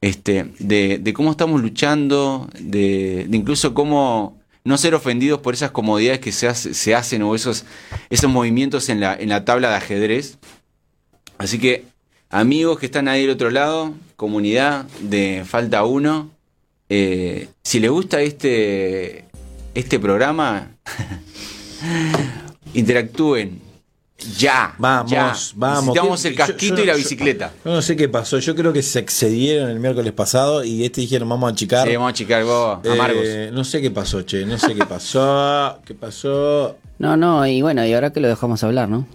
este, 0.02 0.52
de, 0.58 1.12
cómo 1.14 1.30
estamos 1.30 1.62
luchando, 1.62 2.50
de, 2.60 3.24
de 3.26 3.36
incluso 3.38 3.72
cómo 3.72 4.38
no 4.64 4.76
ser 4.76 4.94
ofendidos 4.94 5.40
por 5.40 5.54
esas 5.54 5.70
comodidades 5.70 6.20
que 6.20 6.30
se 6.30 6.94
hacen 6.94 7.22
o 7.22 7.34
esos, 7.34 7.64
esos 8.10 8.30
movimientos 8.30 8.90
en 8.90 9.00
la, 9.00 9.14
en 9.14 9.30
la 9.30 9.46
tabla 9.46 9.70
de 9.70 9.76
ajedrez. 9.76 10.36
Así 11.38 11.58
que, 11.58 11.86
amigos 12.28 12.80
que 12.80 12.84
están 12.84 13.08
ahí 13.08 13.22
del 13.22 13.30
otro 13.30 13.48
lado, 13.48 13.94
comunidad 14.16 14.84
de 15.00 15.42
Falta 15.46 15.84
Uno, 15.84 16.35
eh, 16.88 17.48
si 17.62 17.80
les 17.80 17.90
gusta 17.90 18.20
este, 18.20 19.24
este 19.74 19.98
programa, 19.98 20.70
interactúen. 22.74 23.64
Ya. 24.38 24.74
Vamos, 24.78 25.10
ya. 25.10 25.34
vamos. 25.56 25.84
Necesitamos 25.84 26.22
¿Qué- 26.22 26.28
el 26.28 26.34
casquito 26.36 26.76
yo- 26.76 26.82
y 26.84 26.86
la 26.86 26.94
bicicleta. 26.94 27.52
Yo 27.64 27.70
no 27.70 27.82
sé 27.82 27.96
qué 27.96 28.08
pasó. 28.08 28.38
Yo 28.38 28.54
creo 28.56 28.72
que 28.72 28.82
se 28.82 28.98
excedieron 28.98 29.68
el 29.68 29.78
miércoles 29.78 30.12
pasado 30.14 30.64
y 30.64 30.84
este 30.84 31.02
dijeron 31.02 31.28
vamos 31.28 31.50
a 31.50 31.52
achicar. 31.52 31.86
Sí, 31.86 31.94
vamos 31.96 32.10
a 32.10 32.14
chicar 32.14 32.42
vos, 32.44 32.78
Eh, 32.84 32.92
amargos. 32.92 33.24
no 33.52 33.62
sé 33.62 33.82
qué 33.82 33.90
pasó, 33.90 34.22
che. 34.22 34.46
No 34.46 34.58
sé 34.58 34.74
qué 34.74 34.86
pasó. 34.86 35.78
¿Qué 35.84 35.94
pasó? 35.94 36.78
No, 36.98 37.16
no, 37.18 37.46
y 37.46 37.60
bueno, 37.60 37.84
y 37.84 37.92
ahora 37.92 38.10
que 38.10 38.20
lo 38.20 38.28
dejamos 38.28 38.64
hablar, 38.64 38.88
¿no? 38.88 39.06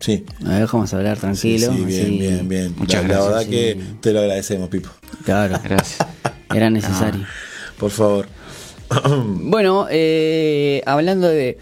Sí. 0.00 0.24
Lo 0.40 0.50
dejamos 0.50 0.92
hablar 0.92 1.16
tranquilo. 1.18 1.72
sí, 1.72 1.84
bien, 1.84 2.02
así. 2.06 2.18
bien, 2.18 2.48
bien. 2.48 2.74
Muchas 2.76 3.02
la, 3.02 3.08
la 3.08 3.14
gracias, 3.14 3.28
verdad 3.28 3.42
sí. 3.44 3.50
que 3.50 3.80
te 4.00 4.12
lo 4.12 4.18
agradecemos, 4.20 4.68
Pipo. 4.70 4.88
Claro, 5.24 5.60
Gracias. 5.62 5.98
era 6.54 6.70
necesario. 6.70 7.24
Por 7.78 7.90
favor. 7.90 8.26
Bueno, 9.24 9.86
eh, 9.88 10.82
hablando 10.84 11.28
de, 11.28 11.58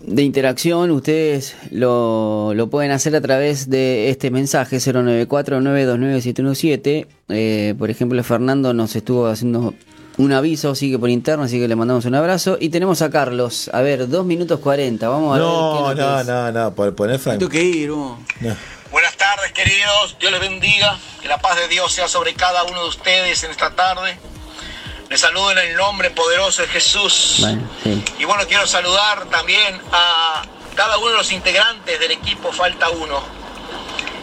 de 0.00 0.22
interacción, 0.22 0.90
ustedes 0.90 1.54
lo, 1.70 2.52
lo 2.54 2.70
pueden 2.70 2.90
hacer 2.90 3.14
a 3.14 3.20
través 3.20 3.68
de 3.68 4.08
este 4.08 4.30
mensaje 4.30 4.78
094-929-717. 4.78 7.06
Eh, 7.28 7.74
por 7.78 7.90
ejemplo, 7.90 8.22
Fernando 8.24 8.72
nos 8.72 8.96
estuvo 8.96 9.26
haciendo 9.26 9.74
un 10.16 10.32
aviso, 10.32 10.74
sigue 10.74 10.98
por 10.98 11.10
interno, 11.10 11.44
así 11.44 11.58
que 11.60 11.68
le 11.68 11.76
mandamos 11.76 12.04
un 12.06 12.14
abrazo. 12.14 12.56
Y 12.60 12.70
tenemos 12.70 13.02
a 13.02 13.10
Carlos, 13.10 13.70
a 13.72 13.82
ver, 13.82 14.08
2 14.08 14.26
minutos 14.26 14.58
40, 14.60 15.08
vamos 15.08 15.36
a 15.36 15.38
No, 15.38 15.88
ver. 15.88 15.96
no, 15.98 16.24
no, 16.24 16.52
no. 16.52 16.74
Por 16.74 16.94
poner 16.94 17.18
Frank. 17.18 17.38
Tengo 17.38 17.50
que 17.50 17.62
ir, 17.62 17.90
vos. 17.90 18.18
No. 18.40 18.56
Queridos. 19.58 20.16
Dios 20.20 20.30
les 20.30 20.40
bendiga. 20.40 20.96
Que 21.20 21.26
la 21.26 21.38
paz 21.38 21.56
de 21.56 21.66
Dios 21.66 21.92
sea 21.92 22.06
sobre 22.06 22.32
cada 22.32 22.62
uno 22.62 22.80
de 22.80 22.88
ustedes 22.90 23.42
en 23.42 23.50
esta 23.50 23.70
tarde. 23.72 24.16
Les 25.10 25.20
saludo 25.20 25.50
en 25.50 25.58
el 25.58 25.74
nombre 25.74 26.12
poderoso 26.12 26.62
de 26.62 26.68
Jesús. 26.68 27.38
Bueno, 27.40 27.68
sí. 27.82 28.04
Y 28.20 28.24
bueno, 28.24 28.46
quiero 28.46 28.68
saludar 28.68 29.24
también 29.30 29.82
a 29.90 30.42
cada 30.76 30.96
uno 30.98 31.08
de 31.08 31.16
los 31.16 31.32
integrantes 31.32 31.98
del 31.98 32.12
equipo 32.12 32.52
Falta 32.52 32.88
Uno. 32.90 33.20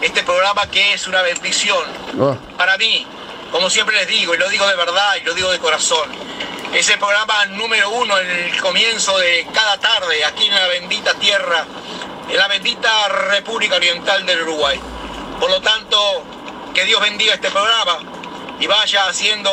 Este 0.02 0.24
programa 0.24 0.72
que 0.72 0.94
es 0.94 1.06
una 1.06 1.22
bendición 1.22 1.84
Oh, 2.18 2.38
para 2.58 2.78
mí, 2.78 3.06
como 3.52 3.70
siempre 3.70 3.98
les 3.98 4.08
digo, 4.08 4.34
y 4.36 4.38
lo 4.38 4.48
digo 4.48 4.66
de 4.66 4.76
verdad 4.76 5.16
y 5.20 5.26
lo 5.26 5.34
digo 5.34 5.52
de 5.52 5.60
corazón, 5.60 6.10
es 6.74 6.88
el 6.88 6.98
programa 6.98 7.46
número 7.48 7.90
uno 7.90 8.18
en 8.20 8.30
el 8.30 8.62
comienzo 8.62 9.18
de 9.18 9.46
cada 9.54 9.78
tarde 9.80 10.24
aquí 10.24 10.46
en 10.46 10.56
la 10.56 10.68
bendita 10.68 11.14
tierra, 11.16 11.66
en 12.30 12.38
la 12.38 12.48
bendita 12.48 13.10
República 13.10 13.76
Oriental 13.76 14.26
del 14.26 14.44
Uruguay. 14.44 14.80
Por 15.40 15.50
lo 15.50 15.62
tanto, 15.62 15.98
que 16.74 16.86
Dios 16.86 17.02
bendiga 17.02 17.34
este 17.34 17.50
programa 17.50 18.00
y 18.60 18.68
vaya 18.68 19.08
haciendo 19.08 19.50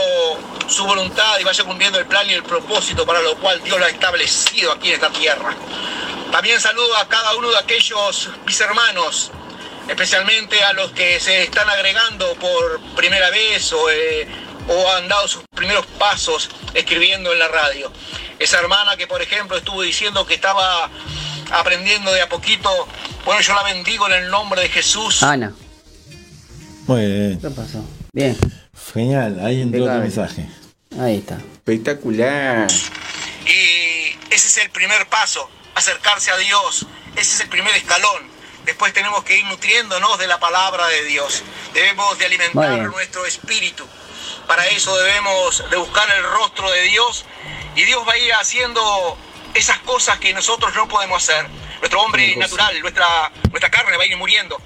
su 0.68 0.84
voluntad 0.84 1.38
y 1.38 1.44
vaya 1.44 1.64
cumpliendo 1.64 1.98
el 1.98 2.06
plan 2.06 2.28
y 2.28 2.32
el 2.32 2.42
propósito 2.42 3.04
para 3.04 3.20
lo 3.20 3.36
cual 3.36 3.62
Dios 3.62 3.78
lo 3.78 3.84
ha 3.84 3.88
establecido 3.88 4.72
aquí 4.72 4.88
en 4.88 4.94
esta 4.94 5.10
tierra. 5.10 5.54
También 6.30 6.60
saludo 6.60 6.96
a 6.96 7.08
cada 7.08 7.34
uno 7.36 7.50
de 7.50 7.58
aquellos 7.58 8.30
mis 8.46 8.60
hermanos, 8.60 9.30
especialmente 9.88 10.62
a 10.64 10.72
los 10.72 10.92
que 10.92 11.20
se 11.20 11.42
están 11.42 11.68
agregando 11.68 12.34
por 12.36 12.80
primera 12.96 13.28
vez 13.30 13.72
o, 13.72 13.90
eh, 13.90 14.26
o 14.68 14.92
han 14.92 15.08
dado 15.08 15.28
sus 15.28 15.42
primeros 15.54 15.84
pasos 15.98 16.48
escribiendo 16.74 17.32
en 17.32 17.38
la 17.38 17.48
radio. 17.48 17.92
Esa 18.38 18.58
hermana 18.58 18.96
que, 18.96 19.06
por 19.06 19.20
ejemplo, 19.20 19.56
estuvo 19.56 19.82
diciendo 19.82 20.26
que 20.26 20.34
estaba 20.34 20.88
aprendiendo 21.50 22.12
de 22.12 22.22
a 22.22 22.28
poquito, 22.28 22.88
bueno, 23.24 23.40
yo 23.42 23.54
la 23.54 23.62
bendigo 23.62 24.06
en 24.06 24.14
el 24.14 24.30
nombre 24.30 24.62
de 24.62 24.68
Jesús. 24.70 25.22
Ana, 25.22 25.52
Muy 26.86 27.00
bien. 27.06 27.40
¿qué 27.40 27.50
pasó? 27.50 27.84
Bien, 28.12 28.36
Genial. 28.92 29.38
Ahí 29.44 29.62
entró 29.62 29.78
Impecable. 29.80 30.02
mensaje. 30.02 30.46
ahí 31.00 31.18
está. 31.18 31.36
Espectacular. 31.54 32.68
Y 33.46 34.16
ese 34.30 34.48
es 34.48 34.56
el 34.58 34.70
primer 34.70 35.06
paso, 35.08 35.48
acercarse 35.74 36.30
a 36.30 36.36
Dios. 36.36 36.86
Ese 37.16 37.34
es 37.34 37.40
el 37.40 37.48
primer 37.48 37.74
escalón. 37.76 38.30
Después 38.64 38.92
tenemos 38.92 39.24
que 39.24 39.38
ir 39.38 39.44
nutriéndonos 39.46 40.18
de 40.18 40.26
la 40.26 40.38
palabra 40.38 40.86
de 40.88 41.04
Dios. 41.04 41.42
Debemos 41.74 42.18
de 42.18 42.26
alimentar 42.26 42.78
nuestro 42.90 43.26
espíritu. 43.26 43.84
Para 44.46 44.66
eso 44.66 44.96
debemos 44.98 45.64
de 45.70 45.76
buscar 45.76 46.08
el 46.16 46.24
rostro 46.24 46.70
de 46.70 46.82
Dios 46.82 47.24
y 47.74 47.84
Dios 47.84 48.06
va 48.06 48.12
a 48.12 48.18
ir 48.18 48.32
haciendo 48.34 49.16
esas 49.54 49.78
cosas 49.80 50.18
que 50.18 50.32
nosotros 50.32 50.74
no 50.74 50.88
podemos 50.88 51.22
hacer. 51.22 51.46
Nuestro 51.80 52.02
hombre 52.02 52.36
natural, 52.36 52.80
nuestra, 52.80 53.32
nuestra 53.50 53.70
carne 53.70 53.96
va 53.96 54.04
a 54.04 54.06
ir 54.06 54.16
muriendo. 54.16 54.60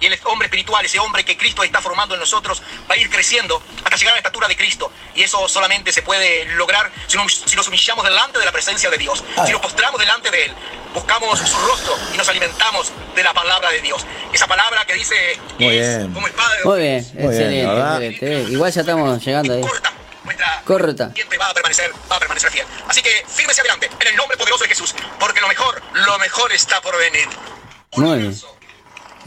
Y 0.00 0.06
el 0.06 0.18
hombre 0.24 0.46
espiritual, 0.46 0.84
ese 0.84 0.98
hombre 0.98 1.24
que 1.24 1.36
Cristo 1.36 1.62
está 1.62 1.80
formando 1.80 2.14
en 2.14 2.20
nosotros, 2.20 2.62
va 2.90 2.94
a 2.94 2.98
ir 2.98 3.10
creciendo 3.10 3.62
hasta 3.84 3.96
llegar 3.96 4.12
a 4.12 4.16
la 4.16 4.20
estatura 4.20 4.48
de 4.48 4.56
Cristo. 4.56 4.90
Y 5.14 5.22
eso 5.22 5.46
solamente 5.48 5.92
se 5.92 6.02
puede 6.02 6.46
lograr 6.54 6.90
si 7.06 7.16
nos, 7.16 7.34
si 7.34 7.54
nos 7.56 7.68
humillamos 7.68 8.04
delante 8.04 8.38
de 8.38 8.44
la 8.44 8.52
presencia 8.52 8.88
de 8.90 8.96
Dios, 8.98 9.22
si 9.46 9.52
nos 9.52 9.60
postramos 9.60 10.00
delante 10.00 10.30
de 10.30 10.44
Él, 10.46 10.52
buscamos 10.94 11.38
su 11.38 11.58
rostro 11.66 11.96
y 12.14 12.16
nos 12.16 12.28
alimentamos 12.28 12.90
de 13.14 13.22
la 13.22 13.34
palabra 13.34 13.70
de 13.70 13.80
Dios. 13.82 14.04
Esa 14.32 14.46
palabra 14.46 14.84
que 14.86 14.94
dice 14.94 15.38
Muy 15.58 15.76
es 15.76 15.98
bien. 15.98 16.14
como 16.14 16.26
espada 16.26 16.54
de 16.56 16.64
Muy 16.64 16.80
bien, 16.80 17.04
Muy 17.14 17.28
bien, 17.28 17.30
excelente, 17.30 18.06
excelente. 18.08 18.52
Igual 18.52 18.72
ya 18.72 18.80
estamos 18.80 19.24
llegando 19.24 19.54
ahí. 19.54 19.60
corta. 19.60 19.92
Nuestra 20.24 20.62
Corta. 20.64 21.10
siempre 21.14 21.38
va 21.38 21.46
a 21.48 21.54
permanecer, 21.54 21.92
va 22.10 22.16
a 22.16 22.18
permanecer 22.18 22.50
fiel. 22.50 22.66
Así 22.88 23.02
que 23.02 23.24
fírmese 23.26 23.60
adelante 23.62 23.90
en 24.00 24.06
el 24.06 24.16
nombre 24.16 24.36
poderoso 24.36 24.64
de 24.64 24.68
Jesús, 24.68 24.94
porque 25.18 25.40
lo 25.40 25.48
mejor, 25.48 25.82
lo 25.94 26.18
mejor 26.18 26.52
está 26.52 26.80
por 26.82 26.96
venir. 26.98 27.26
Un 27.92 28.04
Muy 28.04 28.18
bien. 28.18 28.40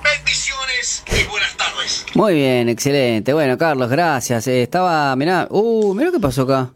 Bendiciones 0.04 1.04
y 1.08 1.24
buenas 1.30 1.56
tardes. 1.58 2.06
Muy 2.16 2.34
bien, 2.36 2.70
excelente. 2.70 3.34
Bueno, 3.34 3.58
Carlos, 3.58 3.89
gracias. 3.89 4.48
Eh, 4.48 4.63
estaba, 4.63 5.16
mirá, 5.16 5.48
uh, 5.50 5.94
mirá 5.94 6.12
qué 6.12 6.20
pasó 6.20 6.44
acá. 6.44 6.72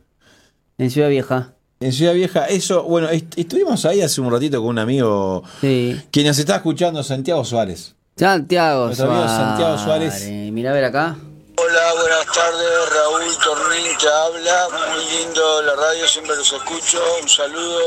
En 0.78 0.90
Ciudad 0.92 1.10
Vieja. 1.10 1.54
En 1.80 1.92
Ciudad 1.94 2.13
Vieja, 2.13 2.46
eso, 2.48 2.84
bueno, 2.84 3.10
est- 3.10 3.38
estuvimos 3.38 3.86
ahí 3.86 4.02
hace 4.02 4.22
un 4.22 4.32
ratito 4.32 4.60
con 4.62 4.70
un 4.70 4.80
amigo 4.80 5.44
Sí. 5.62 6.00
que 6.12 6.24
nos 6.24 6.38
está 6.40 6.56
escuchando, 6.58 7.04
Santiago 7.04 7.44
Suárez. 7.46 7.96
Santiago 8.16 8.88
Nuestro 8.88 9.12
amigo 9.12 9.28
Santiago 9.28 9.78
Suárez. 9.78 10.28
Mirá 10.28 10.72
a 10.72 10.74
ver 10.74 10.86
acá. 10.86 11.16
Hola, 11.60 11.94
buenas 12.00 12.26
tardes, 12.34 12.70
Raúl 12.94 13.38
Tornín 13.44 13.98
te 14.00 14.08
habla, 14.08 14.68
muy 14.72 15.06
lindo 15.20 15.62
la 15.63 15.76
radio, 15.76 16.08
siempre 16.08 16.36
los 16.36 16.52
escucho, 16.54 17.00
un 17.22 17.28
saludo, 17.28 17.80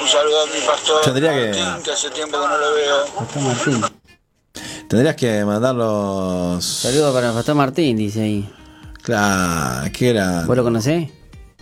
un 0.00 0.08
saludo 0.08 0.42
a 0.42 0.46
mi 0.46 0.60
pastor 0.64 1.00
Tendría 1.02 1.32
que- 1.32 1.60
Martín, 1.60 1.82
que 1.84 1.90
hace 1.92 2.10
tiempo 2.10 2.40
que 2.40 2.46
no 2.46 2.58
lo 2.58 2.74
veo. 2.74 3.88
Tendrías 4.88 5.16
que 5.16 5.44
mandarlos. 5.44 6.64
Saludos 6.64 7.14
para 7.14 7.28
el 7.28 7.34
Pastor 7.34 7.54
Martín, 7.54 7.96
dice 7.96 8.22
ahí. 8.22 8.48
Claro, 9.02 9.90
qué 9.92 10.10
era. 10.10 10.44
¿Vos 10.46 10.56
lo 10.56 10.64
conocés? 10.64 11.08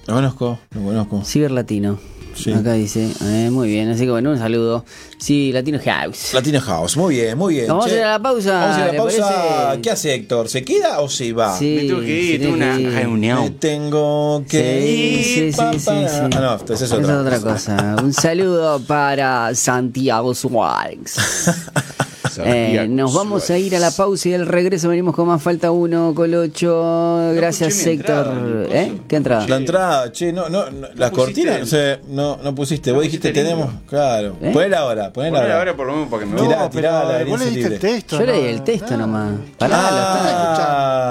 Lo 0.07 0.15
conozco, 0.15 0.59
lo 0.71 0.83
conozco. 0.83 1.25
Ciber 1.25 1.51
Latino. 1.51 1.99
Sí. 2.37 2.53
Acá 2.53 2.75
dice. 2.75 3.11
Eh, 3.23 3.49
muy 3.51 3.69
bien, 3.69 3.89
así 3.89 4.05
que 4.05 4.11
bueno, 4.11 4.31
un 4.31 4.39
saludo. 4.39 4.85
Sí, 5.19 5.51
Latino 5.53 5.81
House. 5.85 6.35
Latino 6.35 6.61
House, 6.61 6.97
muy 6.97 7.15
bien, 7.17 7.37
muy 7.39 7.55
bien. 7.55 7.67
Vamos 7.67 7.87
a 7.87 7.95
ir 7.95 8.03
a 8.03 8.11
la 8.11 8.19
pausa, 8.23 8.53
Vamos 8.61 8.77
a 8.77 8.79
ir 8.79 8.83
a 8.83 8.87
la 8.89 8.93
¿le 8.93 8.99
pausa. 8.99 9.29
parece? 9.65 9.81
¿Qué 9.81 9.91
hace 9.91 10.15
Héctor? 10.15 10.49
¿Se 10.49 10.62
queda 10.62 11.01
o 11.01 11.09
se 11.09 11.33
va? 11.33 11.57
Sí, 11.59 11.79
Me 11.81 11.89
tengo 11.89 12.01
que 12.03 12.21
ir, 12.21 12.41
tengo 12.43 12.55
una. 12.55 12.75
Me 12.79 12.91
reunión. 12.91 13.55
tengo 13.55 14.45
que 14.49 14.83
Sí, 14.83 14.89
ir. 14.89 15.25
sí, 15.25 15.53
sí, 15.53 15.57
pa, 15.57 15.73
sí, 15.73 15.79
pa. 15.79 16.09
sí. 16.09 16.17
Ah, 16.21 16.29
no, 16.69 16.75
esa 16.75 16.85
es 16.85 16.93
otra. 16.93 17.21
otra 17.23 17.41
cosa. 17.41 17.97
Un 18.03 18.12
saludo 18.12 18.81
para 18.81 19.53
Santiago 19.55 20.35
Suárez. 20.35 21.17
Eh, 22.44 22.87
nos 22.88 23.14
vamos 23.14 23.49
a 23.51 23.59
ir 23.59 23.75
a 23.77 23.79
la 23.79 23.90
pausa 23.90 24.29
y 24.29 24.35
al 24.35 24.46
regreso 24.46 24.88
venimos 24.88 25.14
con 25.14 25.27
más 25.29 25.42
falta 25.42 25.70
uno, 25.70 26.12
Colocho. 26.14 27.33
Gracias, 27.35 27.85
mi 27.87 27.92
Héctor. 27.92 28.27
entrada, 28.27 28.66
¿Eh? 28.83 28.92
¿Qué 29.09 29.16
entrada? 29.16 29.49
La 29.49 29.57
entrada, 29.57 30.12
che, 30.12 30.33
no, 30.33 30.49
no, 30.49 30.70
no 30.70 30.88
las 30.94 31.11
pusiste? 31.11 31.16
cortinas, 31.16 31.61
no 31.61 31.66
sé, 31.66 31.99
no, 32.09 32.37
no 32.42 32.55
pusiste. 32.55 32.92
Vos 32.92 33.03
dijiste 33.05 33.33
tenemos, 33.33 33.66
lindo. 33.68 33.83
claro. 33.88 34.37
¿Eh? 34.42 34.51
Ponela 34.53 34.79
ahora, 34.81 35.12
ponela 35.12 35.38
ahora. 35.40 35.59
ahora 35.59 35.77
por 35.77 35.87
lo 35.87 35.92
menos 35.94 36.09
para 36.09 36.20
que 36.20 36.27
me 36.27 36.37
No, 36.37 36.42
Tirá, 36.42 36.57
pero 36.57 36.70
tirá 36.70 37.05
la 37.05 37.25
vos 37.25 37.40
le 37.40 37.51
diste 37.51 37.75
el 37.75 37.79
texto. 37.81 38.18
Yo 38.18 38.27
leí 38.27 38.42
¿no? 38.42 38.49
el 38.49 38.62
texto 38.62 38.96
nomás. 38.96 39.33
Pará, 39.59 39.77
lo 39.77 39.96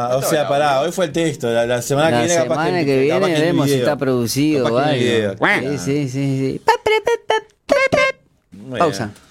Ah, 0.08 0.18
o 0.18 0.22
sea, 0.22 0.48
pará, 0.48 0.82
hoy 0.82 0.92
fue 0.92 1.06
el 1.06 1.12
texto. 1.12 1.50
La, 1.52 1.66
la 1.66 1.82
semana 1.82 2.12
La 2.12 2.18
que 2.22 2.28
viene, 2.28 2.44
capaz 2.44 2.66
semana 2.66 2.86
que, 2.86 3.00
viene 3.02 3.20
veremos 3.20 3.68
si 3.68 3.74
está 3.76 3.96
producido 3.98 4.74
o 4.74 4.78
algo. 4.78 4.94
Sí, 5.00 5.78
sí, 5.78 6.10
sí, 6.10 6.10
sí. 6.10 6.62
Pausa. 8.78 9.06
bien. 9.06 9.25